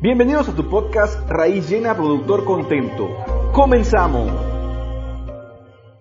[0.00, 3.08] Bienvenidos a tu podcast Raíz Llena Productor Contento.
[3.52, 4.30] Comenzamos.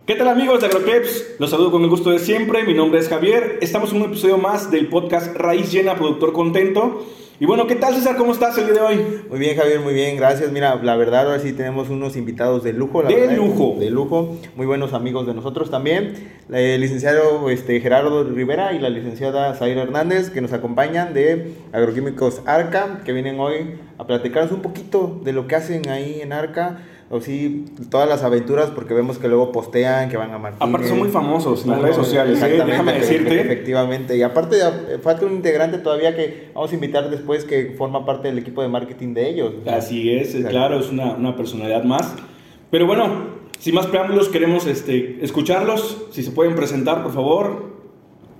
[0.05, 1.38] ¿Qué tal amigos de AgroClips?
[1.40, 2.64] Los saludo con el gusto de siempre.
[2.64, 3.58] Mi nombre es Javier.
[3.60, 7.08] Estamos en un episodio más del podcast Raíz Llena Productor Contento.
[7.39, 8.18] Y bueno, ¿qué tal César?
[8.18, 9.21] ¿Cómo estás el día de hoy?
[9.29, 10.51] Muy bien, Javier, muy bien, gracias.
[10.51, 13.03] Mira, la verdad, ahora sí tenemos unos invitados de lujo.
[13.03, 13.75] La de verdad, lujo.
[13.79, 14.38] De lujo.
[14.55, 16.15] Muy buenos amigos de nosotros también.
[16.52, 22.41] El licenciado este, Gerardo Rivera y la licenciada Zaira Hernández, que nos acompañan de Agroquímicos
[22.47, 26.79] Arca, que vienen hoy a platicarnos un poquito de lo que hacen ahí en Arca
[27.09, 30.70] o sí, todas las aventuras, porque vemos que luego postean, que van a Martínez.
[30.70, 32.61] Aparte son muy famosos en las redes sociales, ¿eh?
[32.65, 33.39] déjame decirte.
[33.39, 34.57] Efectivamente, y aparte
[35.02, 38.67] falta un integrante todavía que vamos a invitar después que forma parte del equipo de
[38.67, 39.53] marketing de ellos.
[39.65, 42.13] Así es, claro, es una, una, personalidad más.
[42.71, 43.27] Pero bueno,
[43.59, 47.77] sin más preámbulos, queremos este, escucharlos, si se pueden presentar, por favor.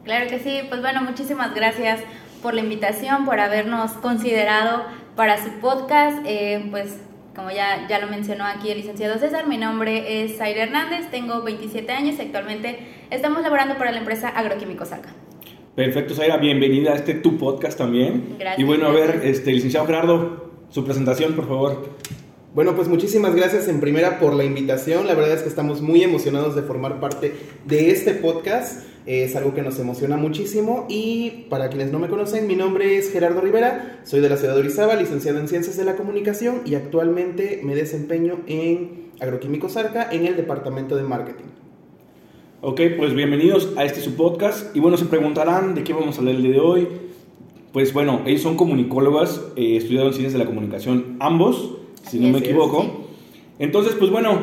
[0.04, 2.02] Claro que sí, pues bueno, muchísimas gracias
[2.42, 4.84] por la invitación, por habernos considerado
[5.16, 6.98] para su podcast, eh, pues
[7.38, 11.44] como ya, ya lo mencionó aquí el licenciado César, mi nombre es Zaire Hernández, tengo
[11.44, 12.80] 27 años y actualmente
[13.12, 15.14] estamos laborando para la empresa Agroquímicos Arca.
[15.76, 18.38] Perfecto, Zaira, bienvenida a este tu podcast también.
[18.40, 18.60] Gracias.
[18.60, 21.90] Y bueno, a ver, este, licenciado Gerardo, su presentación, por favor.
[22.58, 25.06] Bueno, pues muchísimas gracias en primera por la invitación.
[25.06, 27.32] La verdad es que estamos muy emocionados de formar parte
[27.66, 28.84] de este podcast.
[29.06, 30.88] Es algo que nos emociona muchísimo.
[30.90, 34.56] Y para quienes no me conocen, mi nombre es Gerardo Rivera, soy de la ciudad
[34.56, 40.10] de Orizaba, licenciado en Ciencias de la Comunicación y actualmente me desempeño en Agroquímicos Arca
[40.12, 41.46] en el departamento de marketing.
[42.62, 44.76] Ok, pues bienvenidos a este su podcast.
[44.76, 46.88] Y bueno, se preguntarán de qué vamos a hablar el día de hoy.
[47.72, 51.78] Pues bueno, ellos son comunicólogas, eh, estudiaron Ciencias de la Comunicación, ambos
[52.10, 53.08] si no me equivoco.
[53.60, 54.38] Entonces, pues bueno,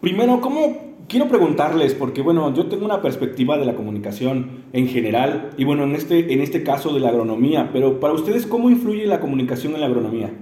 [0.00, 1.94] primero, ¿cómo quiero preguntarles?
[1.94, 6.32] Porque bueno, yo tengo una perspectiva de la comunicación en general y bueno, en este,
[6.32, 9.86] en este caso de la agronomía, pero para ustedes, ¿cómo influye la comunicación en la
[9.86, 10.32] agronomía?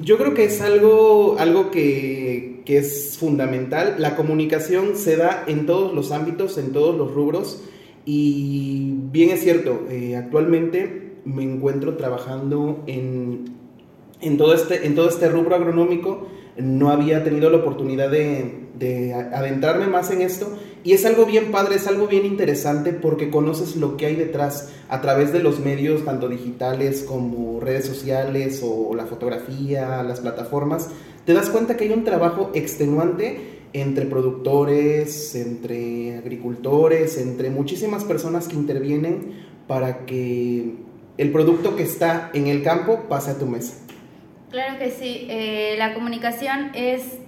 [0.00, 3.96] Yo creo que es algo, algo que, que es fundamental.
[3.98, 7.64] La comunicación se da en todos los ámbitos, en todos los rubros
[8.10, 13.57] y bien es cierto, eh, actualmente me encuentro trabajando en
[14.20, 19.14] en todo este, en todo este rubro agronómico no había tenido la oportunidad de, de,
[19.14, 23.76] adentrarme más en esto y es algo bien padre, es algo bien interesante porque conoces
[23.76, 28.94] lo que hay detrás a través de los medios, tanto digitales como redes sociales o
[28.96, 30.88] la fotografía, las plataformas,
[31.24, 38.48] te das cuenta que hay un trabajo extenuante entre productores, entre agricultores, entre muchísimas personas
[38.48, 39.34] que intervienen
[39.66, 40.74] para que
[41.18, 43.74] el producto que está en el campo pase a tu mesa.
[44.50, 47.18] Claro que sí, eh, la comunicación es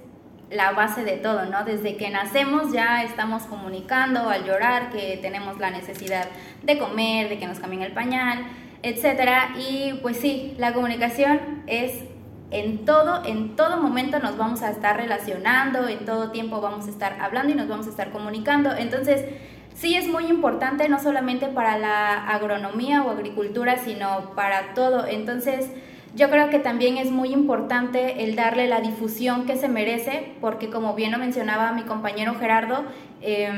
[0.50, 1.64] la base de todo, ¿no?
[1.64, 6.26] Desde que nacemos ya estamos comunicando al llorar que tenemos la necesidad
[6.62, 8.46] de comer, de que nos cambien el pañal,
[8.82, 9.50] etcétera.
[9.58, 12.04] Y pues sí, la comunicación es
[12.50, 16.90] en todo, en todo momento nos vamos a estar relacionando, en todo tiempo vamos a
[16.90, 18.74] estar hablando y nos vamos a estar comunicando.
[18.74, 19.26] Entonces,
[19.74, 25.06] sí es muy importante no solamente para la agronomía o agricultura, sino para todo.
[25.06, 25.70] Entonces,
[26.14, 30.68] yo creo que también es muy importante el darle la difusión que se merece, porque
[30.68, 32.84] como bien lo mencionaba mi compañero Gerardo,
[33.22, 33.50] eh,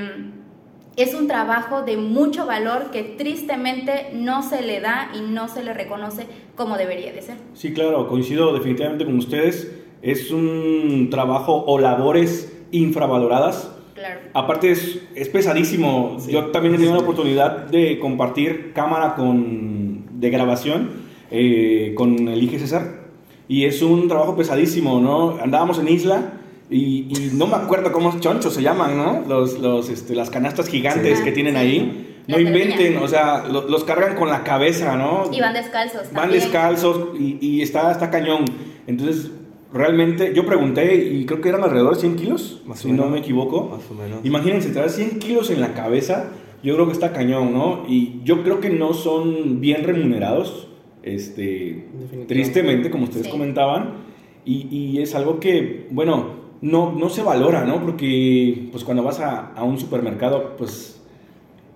[0.97, 5.65] es un trabajo de mucho valor que tristemente no se le da y no se
[5.65, 7.37] le reconoce como debería de ser.
[7.55, 9.73] Sí, claro, coincido definitivamente con ustedes.
[10.03, 13.71] Es un trabajo o labores infravaloradas.
[13.95, 14.21] Claro.
[14.35, 16.19] Aparte es, es pesadísimo.
[16.19, 16.33] Sí.
[16.33, 21.02] Yo también he tenido la oportunidad de compartir cámara con, de grabación
[21.33, 23.03] eh, con el IG César.
[23.49, 25.39] Y es un trabajo pesadísimo, ¿no?
[25.43, 26.35] Andábamos en isla
[26.71, 29.25] y, y no me acuerdo cómo chonchos se llaman, ¿no?
[29.27, 31.25] Los, los, este, las canastas gigantes sí.
[31.25, 32.09] que tienen ahí.
[32.29, 35.25] No la inventen, o sea, los, los, cargan con la cabeza, ¿no?
[35.33, 36.13] Y van descalzos.
[36.13, 38.45] Van descalzos y, y, está, está cañón.
[38.87, 39.31] Entonces,
[39.73, 43.07] realmente, yo pregunté y creo que eran alrededor de 100 kilos, Más si menos.
[43.07, 43.71] no me equivoco.
[43.77, 44.21] Más o menos.
[44.25, 46.29] Imagínense, traer 100 kilos en la cabeza,
[46.63, 47.85] yo creo que está cañón, ¿no?
[47.89, 50.69] Y yo creo que no son bien remunerados
[51.03, 51.85] este,
[52.29, 53.33] tristemente, como ustedes Sí.
[53.33, 53.95] comentaban,
[54.45, 57.83] y, y es algo que, bueno, no, no se valora, ¿no?
[57.83, 61.01] Porque, pues cuando vas a, a un supermercado, pues...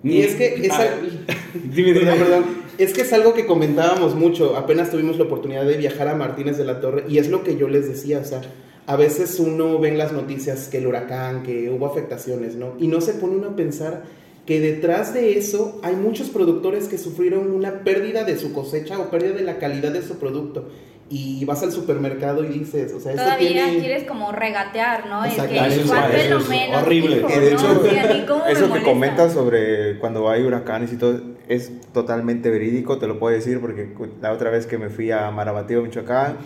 [0.03, 1.25] Y es que es, Ah, al-
[1.73, 2.05] dime, dime.
[2.11, 2.43] Perdón, perdón.
[2.77, 4.55] es que es algo que comentábamos mucho.
[4.55, 7.57] Apenas tuvimos la oportunidad de viajar a Martínez de la Torre y es lo que
[7.57, 8.41] yo les decía, o sea,
[8.85, 12.75] a veces uno ve en las noticias que el huracán, que hubo afectaciones, ¿no?
[12.79, 14.03] Y no se pone uno a pensar
[14.47, 19.11] que detrás de eso hay muchos productores que sufrieron una pérdida de su cosecha o
[19.11, 20.69] pérdida de la calidad de su producto.
[21.09, 23.79] Y vas al supermercado y dices, o sea, esto Todavía tiene...
[23.79, 25.23] quieres como regatear, ¿no?
[25.23, 25.53] El Exacto.
[25.53, 26.81] que Eso es- lo eso es menos.
[26.83, 27.17] horrible.
[27.17, 27.41] hijo, de ¿no?
[27.47, 28.89] hecho, O sea, ni cómo me eso que molesta.
[28.89, 33.93] comentas sobre cuando hay huracanes y todo es totalmente verídico, te lo puedo decir porque
[34.21, 36.37] la otra vez que me fui a Marabatío, Michoacán,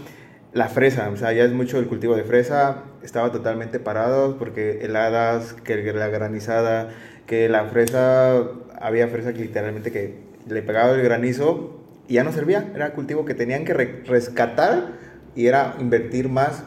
[0.53, 4.79] la fresa, o sea, ya es mucho el cultivo de fresa, estaba totalmente parado porque
[4.83, 6.89] heladas, que la granizada,
[7.31, 8.43] que la fresa,
[8.81, 10.15] había fresa que literalmente que
[10.49, 11.79] le pegaba el granizo
[12.09, 14.97] y ya no servía, era cultivo que tenían que rescatar
[15.33, 16.65] y era invertir más.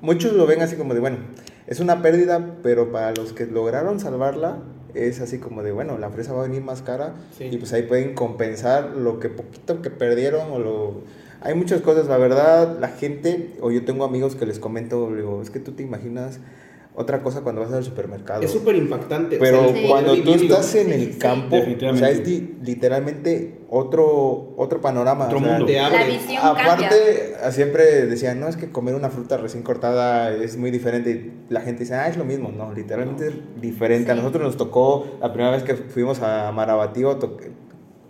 [0.00, 1.16] Muchos lo ven así como de, bueno,
[1.66, 4.58] es una pérdida, pero para los que lograron salvarla,
[4.94, 7.82] es así como de, bueno, la fresa va a venir más cara y pues ahí
[7.82, 11.00] pueden compensar lo que poquito que perdieron o lo...
[11.40, 15.42] Hay muchas cosas, la verdad, la gente, o yo tengo amigos que les comento, digo,
[15.42, 16.38] es que tú te imaginas
[16.94, 18.42] otra cosa cuando vas al supermercado.
[18.42, 19.38] Es súper impactante.
[19.38, 22.22] Pero cuando tú estás en el campo, o sea, es
[22.62, 25.26] literalmente otro, otro panorama.
[25.26, 25.66] Otro mundo.
[25.66, 30.70] La visión Aparte, siempre decían, no, es que comer una fruta recién cortada es muy
[30.70, 31.32] diferente.
[31.48, 32.50] La gente dice, ah, es lo mismo.
[32.50, 34.12] No, literalmente es diferente.
[34.12, 37.18] A nosotros nos tocó, la primera vez que fuimos a Marabatío,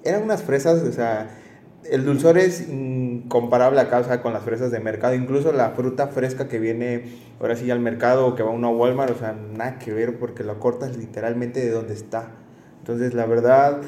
[0.05, 1.39] eran unas fresas, o sea
[1.91, 5.15] el dulzor es incomparable acá, con las fresas de mercado.
[5.15, 7.05] Incluso la fruta fresca que viene
[7.41, 10.19] ahora sí al mercado o que va uno a Walmart, o sea, nada que ver
[10.19, 12.33] porque lo cortas literalmente de donde está.
[12.79, 13.81] Entonces, la verdad,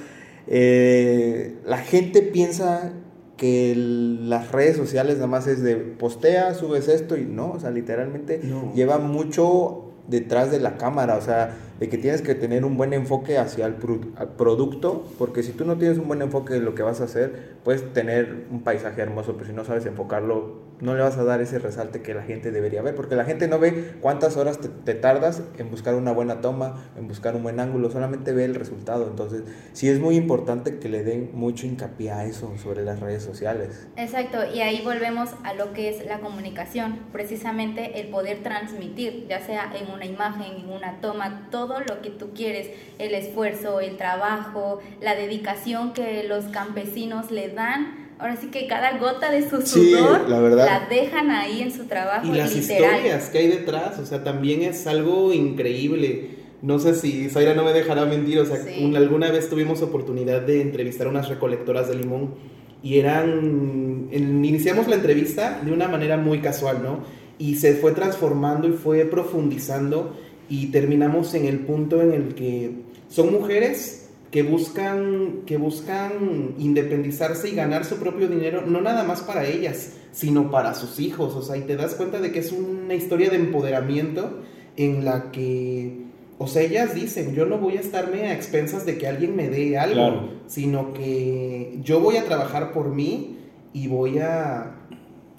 [0.47, 2.93] eh, la gente piensa
[3.37, 7.71] que las redes sociales nada más es de postea, subes esto y no, o sea,
[7.71, 8.41] literalmente
[8.75, 12.93] lleva mucho detrás de la cámara, o sea, de que tienes que tener un buen
[12.93, 16.83] enfoque hacia el producto, porque si tú no tienes un buen enfoque en lo que
[16.83, 21.03] vas a hacer, puedes tener un paisaje hermoso, pero si no sabes enfocarlo, no le
[21.03, 23.95] vas a dar ese resalte que la gente debería ver, porque la gente no ve
[24.01, 28.33] cuántas horas te, tardas en buscar una buena toma, en buscar un buen ángulo, solamente
[28.33, 29.07] ve el resultado.
[29.09, 29.43] Entonces,
[29.73, 33.87] sí es muy importante que le den mucho hincapié a eso sobre las redes sociales.
[33.97, 39.41] Exacto, y ahí volvemos a lo que es la comunicación, precisamente el poder transmitir, ya
[39.41, 43.97] sea en una imagen, en una toma, todo lo que tú quieres, el esfuerzo, el
[43.97, 49.63] trabajo, la dedicación que los campesinos le dan ahora sí que cada gota de su
[49.63, 52.27] sudor la, dejan ahí en su trabajo.
[52.27, 56.31] Y las historias que hay detrás, o sea, también es algo increíble.
[56.63, 58.59] No sé si Zaira no me dejará mentir, o sea,
[58.97, 62.35] alguna vez tuvimos oportunidad de entrevistar a unas recolectoras de limón
[62.83, 67.01] y eran, iniciamos la entrevista de una manera muy casual, ¿no?
[67.39, 70.17] Y se fue transformando y fue profundizando
[70.49, 72.73] y terminamos en el punto en el que
[73.09, 74.05] son mujeres
[74.35, 79.93] que buscan, que buscan independizarse y ganar su propio dinero, no nada más para ellas,
[80.11, 81.37] sino para sus hijos.
[81.37, 84.41] O sea, y te das cuenta de que es una historia de empoderamiento
[84.77, 86.01] en la que,
[86.39, 89.49] o sea, ellas dicen, yo no voy a estarme a expensas de que alguien me
[89.49, 93.39] dé algo, sino que yo voy a trabajar por mí
[93.73, 94.81] y voy a,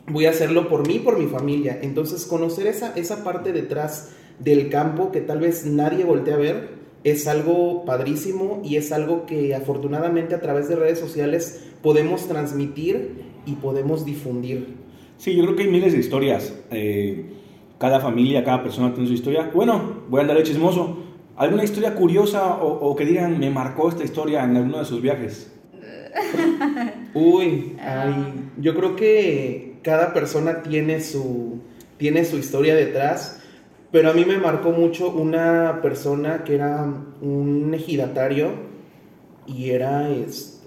[0.08, 1.80] voy a hacerlo por mí, por mi familia.
[1.82, 6.70] Entonces, conocer esa, esa parte detrás del campo que tal vez nadie voltea a ver,
[7.04, 13.22] es algo padrísimo y es algo que afortunadamente a través de redes sociales podemos transmitir
[13.46, 14.76] y podemos difundir.
[15.18, 16.54] Sí, yo creo que hay miles de historias.
[16.72, 17.26] Eh,
[17.78, 19.52] cada familia, cada persona tiene su historia.
[19.54, 20.98] Bueno, voy a andar de chismoso.
[21.38, 25.52] ¿Alguna historia curiosa o, que digan, me marcó esta historia en alguno de sus viajes?
[27.14, 27.76] Uy,
[28.58, 31.60] yo creo que cada persona tiene su,
[31.98, 33.42] tiene su historia detrás.
[33.96, 36.86] Pero a mí me marcó mucho una persona que era
[37.22, 38.50] un ejidatario
[39.48, 40.62] y era, es,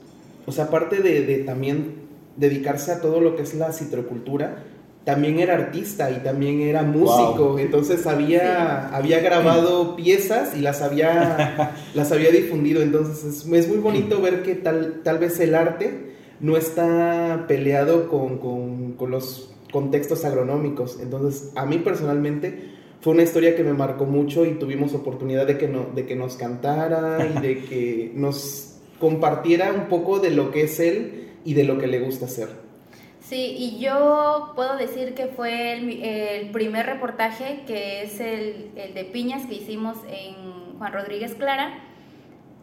[0.46, 2.08] o sea, aparte de, también
[2.38, 4.64] dedicarse a todo lo que es la citrocultura,
[5.04, 11.74] también era artista y también era músico, entonces había, había grabado piezas y las había,
[11.94, 16.14] las había difundido, entonces es, es, muy bonito ver que tal, tal vez el arte
[16.40, 23.22] no está peleado con, con, con los contextos agronómicos, entonces a mí personalmente fue una
[23.22, 27.26] historia que me marcó mucho y tuvimos oportunidad de que, no, de que nos cantara
[27.26, 31.78] y de que nos compartiera un poco de lo que es él y de lo
[31.78, 32.48] que le gusta hacer.
[33.20, 39.04] Sí, y yo puedo decir que fue el, primer reportaje, que es el, el, de
[39.04, 41.78] piñas que hicimos en Juan Rodríguez Clara.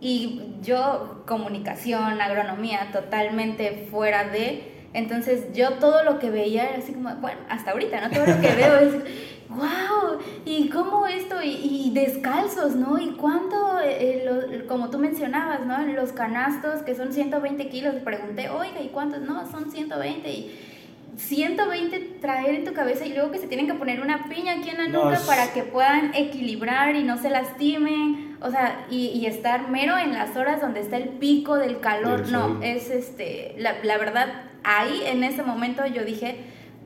[0.02, 4.74] Y yo, comunicación, agronomía, totalmente fuera de...
[4.94, 8.10] Entonces yo todo lo que veía era así como, bueno, hasta ahorita, ¿no?
[8.14, 8.96] Todo lo que veo es
[9.50, 12.98] wow, y cómo esto, y, descalzos, ¿no?
[13.00, 15.78] Y cuánto, eh, como tú mencionabas, ¿no?
[15.88, 19.22] Los canastos que son 120 kilos, pregunté, oiga, ¿y cuántos?
[19.22, 20.72] No, son 120 y...
[21.18, 24.70] 120 traer en tu cabeza y luego que se tienen que poner una piña aquí
[24.70, 29.70] en la nuca para que puedan equilibrar y no se lastimen, o sea, y, estar
[29.70, 33.98] mero en las horas donde está el pico del calor, no, es este, la, la
[33.98, 34.28] verdad,
[34.64, 36.38] ahí en ese momento yo dije,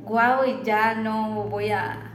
[0.04, 2.09] wow, y ya no voy a,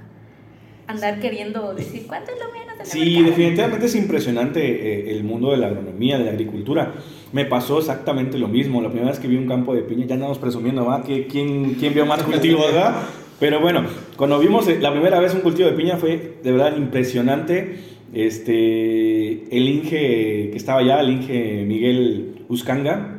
[0.86, 2.78] andar queriendo decir cuánto es lo menos.
[2.78, 6.94] De sí, definitivamente es impresionante eh, el mundo de la agronomía, de la agricultura.
[7.32, 8.80] Me pasó exactamente lo mismo.
[8.82, 11.02] La primera vez que vi un campo de piña, ya andamos presumiendo, ¿va?
[11.02, 13.02] ¿Quién, quién vio más cultivo, verdad?
[13.40, 13.84] Pero bueno,
[14.16, 17.94] cuando vimos eh, la primera vez un cultivo de piña fue de verdad impresionante.
[18.12, 23.14] Este, el Inge que estaba allá, el Inge Miguel Uscanga,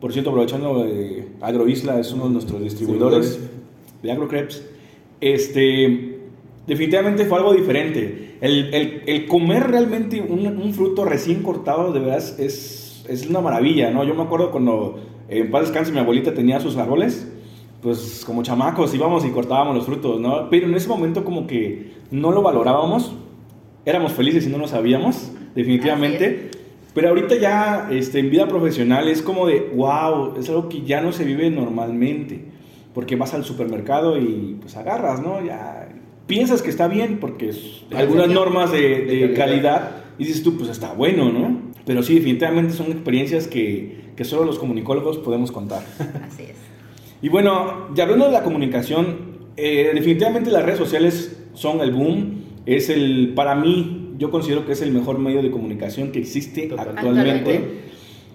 [0.00, 3.38] por cierto, aprovechando, eh, Agroisla es uno de nuestros distribuidores
[4.02, 4.62] de AgroCreps.
[5.20, 6.09] Este,
[6.70, 8.36] definitivamente fue algo diferente.
[8.40, 13.40] El, el, el comer realmente un, un, fruto recién cortado, de verdad, es, es una
[13.40, 14.04] maravilla, ¿no?
[14.04, 17.28] Yo me acuerdo cuando en paz descanse mi abuelita tenía sus árboles,
[17.82, 20.48] pues como chamacos íbamos y cortábamos los frutos, ¿no?
[20.48, 23.14] Pero en ese momento como que no lo valorábamos,
[23.84, 26.52] éramos felices y no lo sabíamos, definitivamente.
[26.94, 31.00] Pero ahorita ya este, en vida profesional es como de, wow, es algo que ya
[31.00, 32.44] no se vive normalmente.
[32.94, 35.44] Porque vas al supermercado y pues agarras, ¿no?
[35.44, 35.88] Ya
[36.30, 40.70] piensas que está bien porque es algunas normas de, de calidad y dices tú, pues
[40.70, 41.60] está bueno, ¿no?
[41.84, 45.82] Pero sí, definitivamente son experiencias que, que solo los comunicólogos podemos contar.
[45.98, 46.56] Así es.
[47.20, 52.44] Y bueno, ya hablando de la comunicación, eh, definitivamente las redes sociales son el boom.
[52.64, 56.68] Es el, para mí, yo considero que es el mejor medio de comunicación que existe
[56.68, 57.00] Totalmente.
[57.00, 57.60] actualmente.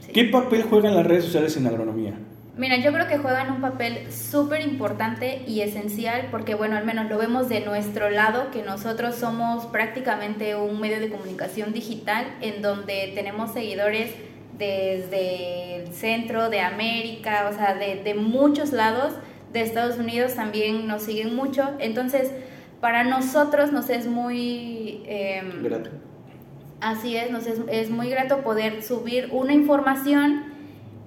[0.01, 0.11] Sí.
[0.11, 2.19] ¿Qué papel juegan las redes sociales en la agronomía?
[2.57, 7.09] Mira, yo creo que juegan un papel súper importante y esencial porque, bueno, al menos
[7.09, 12.61] lo vemos de nuestro lado, que nosotros somos prácticamente un medio de comunicación digital en
[12.61, 14.11] donde tenemos seguidores
[14.57, 19.13] desde el centro de América, o sea, de, de muchos lados,
[19.51, 21.71] de Estados Unidos también nos siguen mucho.
[21.79, 22.31] Entonces,
[22.79, 25.03] para nosotros nos es muy...
[25.07, 25.89] em, Grato.
[26.79, 30.54] Así es, nos es, es muy grato poder subir una información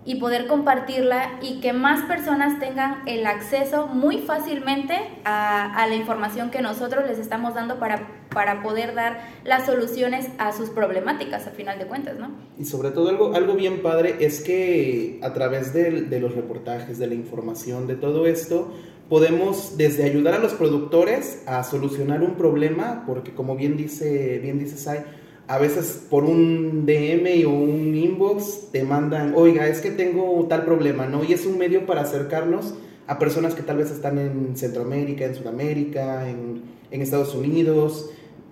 [0.04, 6.50] y poder compartirla y que más personas tengan el acceso muy fácilmente a, la información
[6.50, 11.50] que nosotros les estamos dando para, para poder dar las soluciones a sus problemáticas, a
[11.50, 12.30] final de cuentas, ¿no?
[12.58, 16.98] Y sobre todo algo, algo bien padre es que a través de, de los reportajes,
[16.98, 18.72] de la información, de todo esto,
[19.08, 24.58] podemos desde ayudar a los productores a solucionar un problema, porque como bien dice, bien
[24.58, 25.04] dice Sai,
[25.48, 30.66] a veces por un DM o un inbox te mandan, oiga, es que tengo tal
[30.66, 31.24] problema, ¿no?
[31.24, 32.74] Y es un medio para acercarnos
[33.06, 38.10] a personas que tal vez están en Centroamérica, en Sudamérica, en, en Estados Unidos.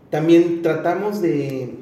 [0.09, 1.75] También tratamos de,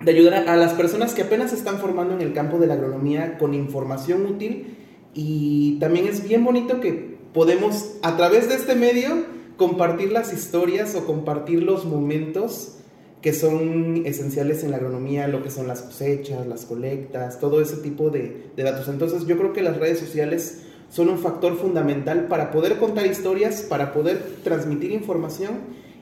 [0.00, 2.74] de ayudar a, a las personas que apenas están formando en el campo de la
[2.74, 4.76] agronomía con información útil
[5.14, 9.24] y también es bien bonito que podemos a través de este medio
[9.56, 12.78] compartir las historias o compartir los momentos
[13.22, 17.76] que son esenciales en la agronomía, lo que son las cosechas, las colectas, todo ese
[17.76, 18.88] tipo de, de datos.
[18.88, 23.62] Entonces yo creo que las redes sociales son un factor fundamental para poder contar historias,
[23.62, 25.52] para poder transmitir información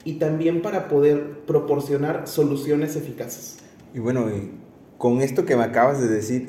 [0.05, 3.59] y también para poder proporcionar soluciones eficaces.
[3.95, 4.51] Y bueno, y
[4.97, 6.49] con esto que me acabas de decir,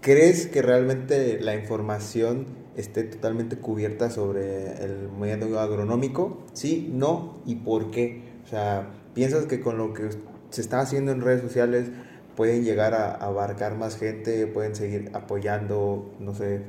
[0.00, 2.46] ¿crees que realmente la información
[2.76, 6.42] esté totalmente cubierta sobre el medio agronómico?
[6.52, 8.22] Sí, no y por qué.
[8.44, 10.08] O sea, ¿piensas que con lo que
[10.50, 11.88] se está haciendo en redes sociales
[12.36, 16.60] pueden llegar a abarcar más gente, pueden seguir apoyando, no sé,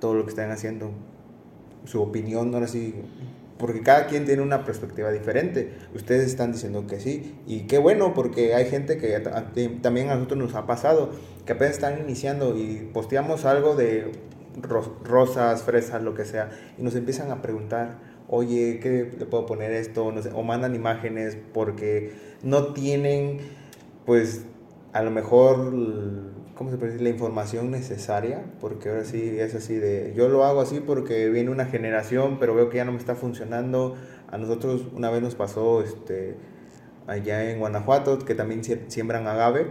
[0.00, 0.90] todo lo que están haciendo?
[1.84, 2.94] Su opinión, ahora sí,
[3.58, 5.72] porque cada quien tiene una perspectiva diferente.
[5.94, 10.14] Ustedes están diciendo que sí, y qué bueno, porque hay gente que ta- también a
[10.16, 11.10] nosotros nos ha pasado,
[11.46, 14.10] que apenas están iniciando y posteamos algo de
[14.60, 19.46] ro- rosas, fresas, lo que sea, y nos empiezan a preguntar, oye, ¿qué le puedo
[19.46, 20.06] poner esto?
[20.34, 23.38] O mandan imágenes porque no tienen,
[24.04, 24.42] pues,
[24.92, 25.72] a lo mejor,
[26.54, 27.02] ¿cómo se puede decir?
[27.02, 31.50] La información necesaria, porque ahora sí es así de, yo lo hago así porque viene
[31.50, 33.96] una generación, pero veo que ya no me está funcionando.
[34.30, 36.34] A nosotros una vez nos pasó, este,
[37.06, 39.68] allá en Guanajuato, que también sie- siembran agave,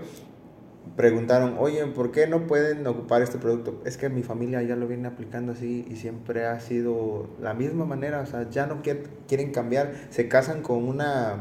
[0.96, 3.82] preguntaron, oye, ¿por qué no pueden ocupar este producto?
[3.86, 7.86] Es que mi familia ya lo viene aplicando así y siempre ha sido la misma
[7.86, 11.38] manera, o sea, ya no quier- quieren cambiar, se casan con una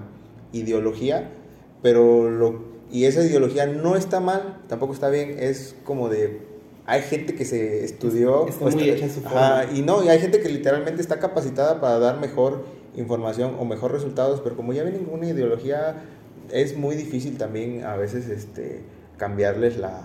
[0.53, 1.31] ideología,
[1.83, 6.41] pero lo y esa ideología no está mal, tampoco está bien, es como de
[6.87, 9.79] hay gente que se estudió Está muy hecha su ajá, forma.
[9.79, 13.91] y no, y hay gente que literalmente está capacitada para dar mejor información o mejor
[13.93, 15.97] resultados, pero como ya vienen con una ideología
[16.53, 18.83] es muy difícil también a veces este
[19.17, 20.03] cambiarles la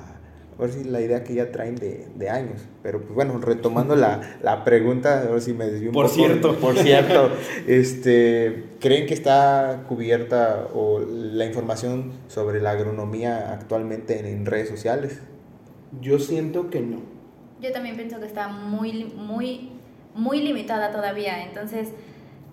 [0.58, 2.62] ahora sí, la idea que ya traen de, de años.
[2.84, 6.16] Pero pues bueno, retomando la, la pregunta, ahora sí me desvío un Por poco.
[6.16, 6.56] cierto.
[6.58, 7.32] Por cierto,
[7.66, 14.68] este, ¿creen que está cubierta o la información sobre la agronomía actualmente en, en redes
[14.68, 15.22] sociales?
[16.02, 17.02] Yo siento que no.
[17.62, 19.72] Yo también pienso que está muy, muy,
[20.14, 21.44] muy limitada todavía.
[21.46, 21.90] Entonces,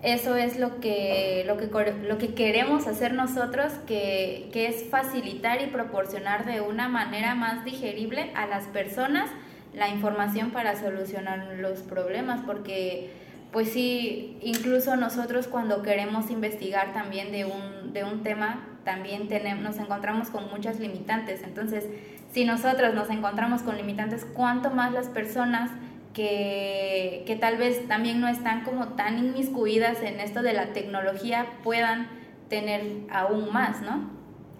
[0.03, 1.67] eso es lo que, lo que,
[2.07, 7.65] lo que queremos hacer nosotros, que, que es facilitar y proporcionar de una manera más
[7.65, 9.29] digerible a las personas
[9.73, 13.11] la información para solucionar los problemas, porque
[13.51, 19.63] pues sí, incluso nosotros cuando queremos investigar también de un, de un tema, también tenemos,
[19.63, 21.43] nos encontramos con muchas limitantes.
[21.43, 21.85] Entonces,
[22.31, 25.71] si nosotros nos encontramos con limitantes, ¿cuánto más las personas
[26.17, 31.45] que, que tal vez también no están como tan inmiscuidas en esto de la tecnología
[31.63, 32.07] puedan
[32.49, 32.81] tener
[33.11, 34.09] aún más, ¿no?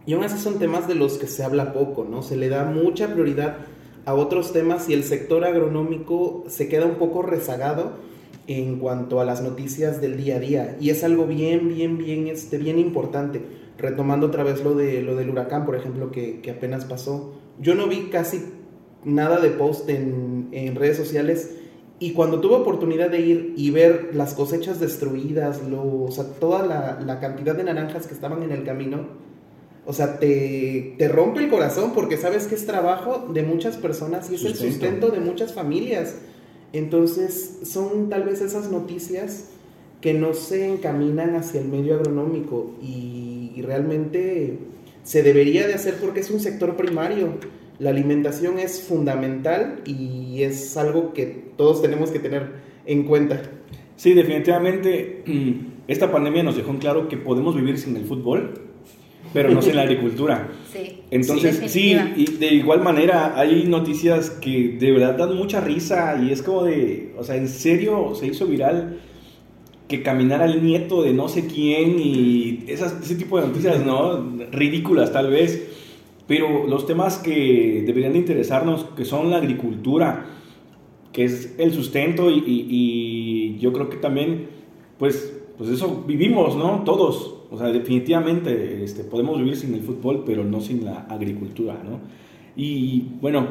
[0.06, 2.22] Y aún así son temas de los que se habla poco, ¿no?
[2.22, 3.58] Se le da mucha prioridad
[4.06, 7.94] a otros temas y el sector agronómico se queda un poco rezagado
[8.46, 12.28] en cuanto a las noticias del día a día y es algo bien, bien, bien,
[12.28, 13.42] este, bien importante.
[13.80, 17.34] Retomando otra vez lo, de, lo del huracán, por ejemplo, que, que apenas pasó.
[17.60, 18.44] Yo no vi casi
[19.08, 21.52] nada de post en, en redes sociales
[22.00, 26.66] y cuando tuve oportunidad de ir y ver las cosechas destruidas, lo, o sea, toda
[26.66, 29.08] la, la cantidad de naranjas que estaban en el camino,
[29.84, 34.30] o sea, te, te, rompe el corazón porque sabes que es trabajo de muchas personas
[34.30, 34.66] y es sustento.
[34.66, 36.16] el sustento de muchas familias.
[36.72, 39.46] Entonces, son tal vez esas noticias
[40.02, 44.60] que no se encaminan hacia el medio agronómico y, y realmente
[45.04, 47.30] se debería de hacer porque es un sector primario.
[47.80, 51.26] La alimentación es fundamental y es algo que
[51.58, 52.54] todos tenemos que tener
[52.86, 53.42] en cuenta.
[53.96, 55.24] Sí, definitivamente
[55.88, 58.54] esta pandemia nos dejó en claro que podemos vivir sin el fútbol,
[59.34, 60.50] pero no sin la agricultura.
[60.68, 61.00] Sí.
[61.12, 66.32] Entonces, sí, y de igual manera hay noticias que de verdad dan mucha risa y
[66.32, 69.00] es como de, o sea, en serio se hizo viral
[69.88, 74.30] que caminara el nieto de no sé quién y esas, ese tipo de noticias, ¿no?
[74.52, 75.77] Ridículas tal vez.
[76.28, 80.26] Pero los temas que deberían de interesarnos, que son la agricultura,
[81.14, 84.48] que es el sustento y, y, y yo creo que también,
[85.00, 86.84] pues, pues eso vivimos, ¿no?
[86.84, 87.36] Todos.
[87.50, 92.00] O sea, definitivamente este, podemos vivir sin el fútbol, pero no sin la agricultura, ¿no?
[92.58, 93.48] Y bueno,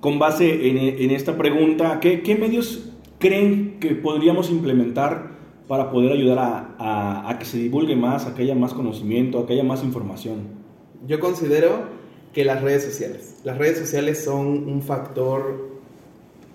[0.00, 5.36] con base en, en esta pregunta, ¿qué, ¿qué, medios creen que podríamos implementar
[5.68, 9.38] para poder ayudar a, a, a, que se divulgue más, a que haya más conocimiento,
[9.38, 10.65] a que haya más información?
[11.06, 11.84] Yo considero
[12.32, 13.36] que las redes sociales.
[13.44, 15.76] Las redes sociales son un factor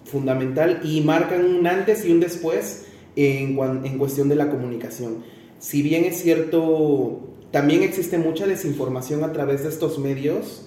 [0.06, 2.86] fundamental y marcan un antes y un después
[3.16, 5.24] en, en cuestión de la comunicación
[5.62, 7.20] si bien es cierto,
[7.52, 10.66] también existe mucha desinformación a través de estos medios,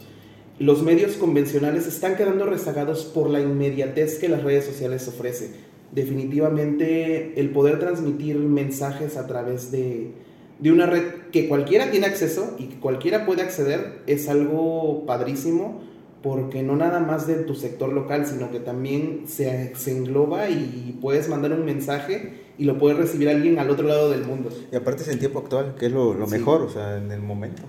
[0.61, 5.51] los medios convencionales están quedando rezagados por la inmediatez que las redes sociales ofrecen.
[5.91, 10.13] Definitivamente el poder transmitir mensajes a través de,
[10.59, 15.83] de una red que cualquiera tiene acceso y que cualquiera puede acceder es algo padrísimo
[16.23, 20.97] porque no nada más de tu sector local, sino que también se, se engloba y
[21.03, 24.49] puedes mandar un mensaje y lo puede recibir alguien al otro lado del mundo.
[24.73, 26.33] Y aparte es en tiempo actual, que es lo, lo sí.
[26.39, 27.63] mejor, o sea, en el momento.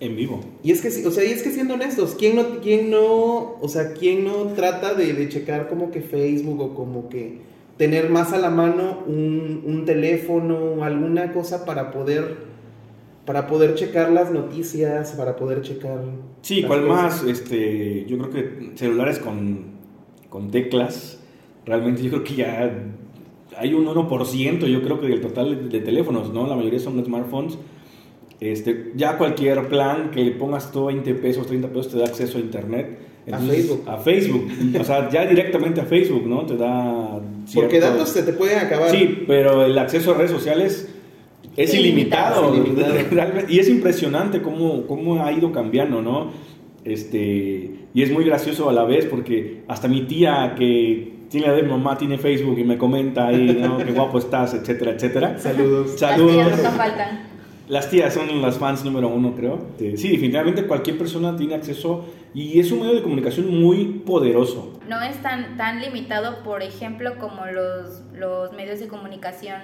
[0.00, 0.40] En vivo.
[0.64, 3.68] Y es que, o sea, y es que siendo honestos, ¿quién no, quién no, o
[3.68, 8.32] sea, quién no trata de, de checar como que Facebook o como que tener más
[8.32, 12.52] a la mano un, un teléfono, alguna cosa para poder
[13.24, 16.00] para poder checar las noticias, para poder checar...
[16.40, 17.22] Sí, ¿cuál más?
[17.22, 19.66] Este, yo creo que celulares con,
[20.28, 21.20] con teclas,
[21.64, 22.72] realmente yo creo que ya
[23.56, 26.48] hay un 1%, yo creo que del total de, de, teléfonos, ¿no?
[26.48, 27.58] La mayoría son smartphones.
[28.40, 32.38] Este, ya cualquier plan que le pongas todo 20 pesos, 30 pesos te da acceso
[32.38, 32.98] a internet.
[33.26, 33.84] Entonces, a Facebook.
[33.86, 34.80] A Facebook.
[34.80, 36.44] o sea, ya directamente a Facebook, ¿no?
[36.44, 37.20] Te da...
[37.44, 37.68] Cierto...
[37.68, 38.90] Porque datos se te pueden acabar.
[38.90, 40.88] Sí, pero el acceso a redes sociales
[41.56, 42.94] es ilimitado, ilimitado.
[43.48, 46.30] y es impresionante cómo, cómo ha ido cambiando, ¿no?
[46.84, 51.52] Este, y es muy gracioso a la vez porque hasta mi tía que tiene la
[51.54, 53.78] de mamá tiene Facebook y me comenta ahí, ¿no?
[53.78, 55.38] Qué guapo estás, etcétera, etcétera.
[55.38, 55.98] Saludos.
[55.98, 56.36] Saludos.
[56.36, 57.31] Las tías no faltan.
[57.68, 59.66] Las tías son las fans número uno, creo.
[59.78, 64.80] Sí, definitivamente cualquier persona tiene acceso y es un medio de comunicación muy poderoso.
[64.88, 69.60] No es tan, tan limitado, por ejemplo, como los, los medios de comunicación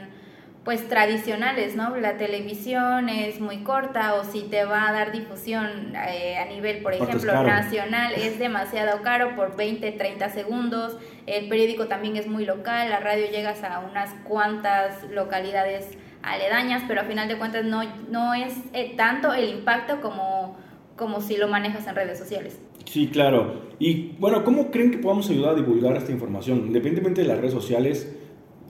[0.64, 1.96] pues tradicionales, ¿no?
[1.96, 6.82] La televisión es muy corta o si te va a dar difusión eh, a nivel,
[6.82, 10.98] por ejemplo, es nacional, es demasiado caro por 20, 30 segundos.
[11.26, 15.96] El periódico también es muy local, la radio llegas a unas cuantas localidades
[16.32, 20.56] aledañas, pero a final de cuentas no, no es eh, tanto el impacto como,
[20.96, 22.58] como si lo manejas en redes sociales.
[22.84, 23.68] Sí, claro.
[23.78, 26.58] Y bueno, ¿cómo creen que podamos ayudar a divulgar esta información?
[26.66, 28.14] Independientemente de las redes sociales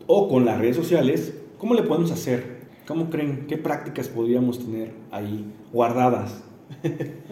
[0.07, 2.69] o con las redes sociales, ¿Cómo le podemos hacer?
[2.87, 3.47] ¿Cómo creen?
[3.49, 6.45] ¿Qué prácticas podríamos tener ahí guardadas?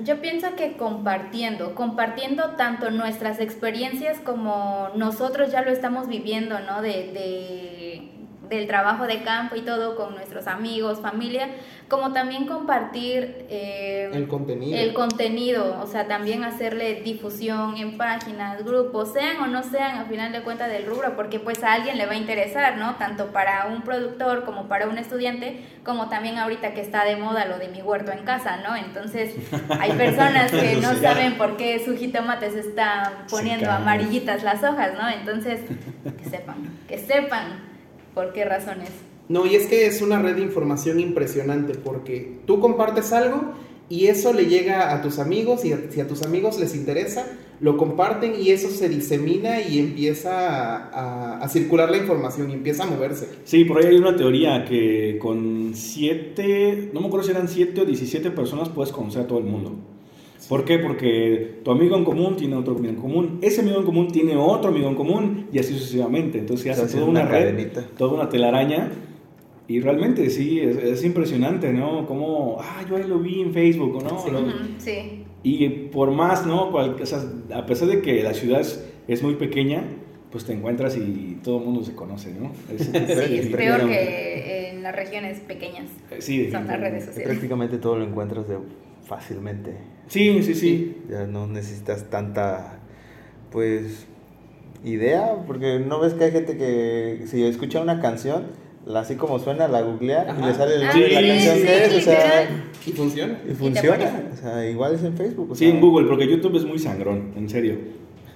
[0.04, 6.82] Yo pienso que compartiendo, compartiendo tanto nuestras experiencias como nosotros ya lo estamos viviendo, ¿no?
[6.82, 8.10] De, de
[8.48, 11.48] del trabajo de campo y todo con nuestros amigos, familia,
[11.88, 14.78] como también compartir eh, El contenido.
[14.78, 20.06] el contenido, o sea, también hacerle difusión en páginas, grupos, sean o no sean, al
[20.06, 22.96] final de cuentas del rubro, porque pues a alguien le va a interesar, ¿no?
[22.96, 27.44] Tanto para un productor como para un estudiante, como también ahorita que está de moda
[27.44, 28.74] lo de mi huerto en casa, ¿no?
[28.74, 29.34] Entonces,
[29.78, 34.92] hay personas que no saben por qué su jitomate se está poniendo amarillitas las hojas,
[34.94, 35.08] ¿no?
[35.08, 35.60] Entonces,
[36.18, 36.56] que sepan,
[36.88, 37.75] que sepan
[38.16, 38.88] por qué razones.
[39.28, 43.52] No, y es que es una red de información impresionante porque tú compartes algo
[43.88, 47.26] y eso le llega a tus amigos y a- si a tus amigos les interesa,
[47.60, 52.54] lo comparten y eso se disemina y empieza a, a- a circular la información y
[52.54, 53.28] empieza a moverse.
[53.44, 57.82] Sí, por ahí hay una teoría que con siete, no me acuerdo si eran siete
[57.82, 59.72] o 17 personas puedes conocer a todo el mundo.
[60.48, 60.78] ¿Por qué?
[60.78, 64.36] Porque tu amigo en común tiene otro amigo en común, ese amigo en común tiene
[64.36, 66.38] otro amigo en común y así sucesivamente.
[66.38, 67.84] Entonces se hace toda una, una red, cadenita.
[67.98, 68.90] toda una telaraña
[69.68, 72.06] y realmente sí, es, es impresionante, ¿no?
[72.06, 74.18] Como, ah, yo ahí lo vi en Facebook, ¿no?
[74.22, 74.30] Sí.
[74.30, 75.24] Lo- Ujú, sí.
[75.42, 76.70] y por más, ¿no?
[76.70, 77.20] Cual- o sea,
[77.54, 79.82] a pesar de que la ciudad es, es muy pequeña,
[80.30, 82.52] pues te encuentras y todo el mundo se conoce, ¿no?
[82.72, 85.88] Es- Sí, es es- peor que en las regiones pequeñas.
[86.20, 87.28] Sí, Son las redes sociales.
[87.30, 88.58] prácticamente todo lo encuentras de
[89.06, 89.76] fácilmente.
[90.08, 91.02] Sí, sí, sí.
[91.10, 92.78] Ya no necesitas tanta,
[93.50, 94.06] pues,
[94.84, 98.44] idea, porque no ves que hay gente que si escucha una canción,
[98.84, 101.26] la así como suena, la googlea y le sale el Ah, nombre de la sí,
[101.28, 102.48] canción sí, que es, o sea.
[102.86, 103.38] Y funciona.
[103.50, 104.22] y funciona.
[104.32, 105.50] O sea, igual es en Facebook.
[105.50, 107.78] o Sí, sea, en Google, porque YouTube es muy sangrón, en serio.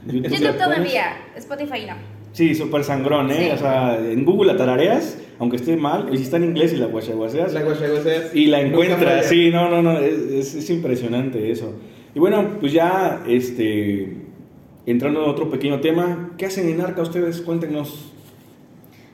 [0.06, 1.04] YouTube pones- todavía,
[1.37, 1.94] Spotify no.
[2.32, 3.46] Sí, súper sangrón, ¿eh?
[3.46, 3.50] Sí.
[3.52, 6.76] O sea, en Google la tarareas, aunque esté mal, y si está en inglés y
[6.76, 9.26] la guachaguaseas, La guachaguaseas y la encuentras.
[9.26, 11.74] Sí, no, no, no, es, es- es impresionante eso.
[12.14, 14.16] Y bueno, pues ya, este,
[14.86, 17.40] entrando en otro pequeño tema, ¿qué hacen en Arca ustedes?
[17.40, 18.12] Cuéntenos.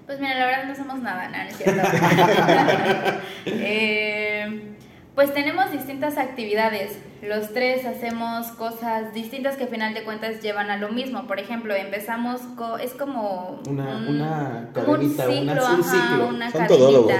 [0.07, 1.83] Pues mira, la verdad no somos nada, nada, no es cierto.
[3.46, 4.76] Eh,
[5.16, 6.98] pues tenemos distintas actividades.
[7.22, 11.26] Los tres hacemos cosas distintas que al final de cuentas llevan a lo mismo.
[11.26, 16.29] Por ejemplo, empezamos, co- es como Una- un- una un ciclo, una- un ajá, ciclo.
[16.29, 16.66] una son cadenita.
[16.68, 17.14] todólogos.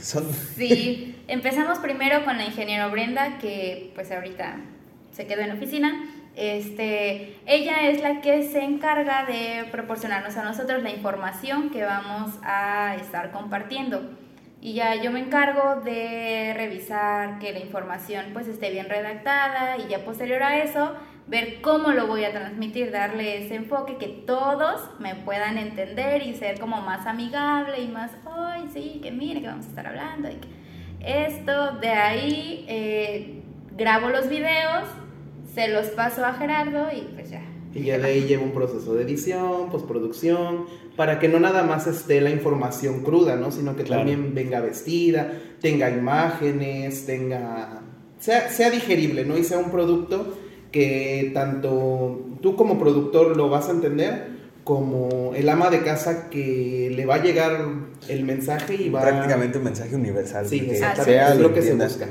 [0.00, 0.24] Son,
[0.56, 4.56] Sí, empezamos primero con la ingeniero Brenda, que pues ahorita
[5.12, 6.08] se quedó en la oficina.
[6.34, 12.30] Este, ella es la que se encarga de proporcionarnos a nosotros la información que vamos
[12.42, 14.10] a estar compartiendo.
[14.62, 19.88] Y ya yo me encargo de revisar que la información pues esté bien redactada y
[19.88, 20.92] ya posterior a eso
[21.26, 26.36] ver cómo lo voy a transmitir, darle ese enfoque que todos me puedan entender y
[26.36, 30.30] ser como más amigable y más, ay, sí, que mire que vamos a estar hablando.
[30.30, 33.42] Y que esto, de ahí eh,
[33.76, 34.84] grabo los videos,
[35.52, 37.51] se los paso a Gerardo y pues ya.
[37.74, 41.86] Y ya de ahí lleva un proceso de edición, postproducción, para que no nada más
[41.86, 43.50] esté la información cruda, ¿no?
[43.50, 44.02] Sino que Claro.
[44.02, 47.82] también venga vestida, tenga imágenes, tenga...
[48.18, 49.36] Sea, sea digerible, ¿no?
[49.38, 50.36] Y sea un producto
[50.70, 54.32] que tanto tú como productor lo vas a entender,
[54.64, 57.64] como el ama de casa que le va a llegar
[58.08, 60.46] el mensaje y va prácticamente un mensaje universal.
[60.46, 62.06] Sí, exactamente, sea es lo que se busca.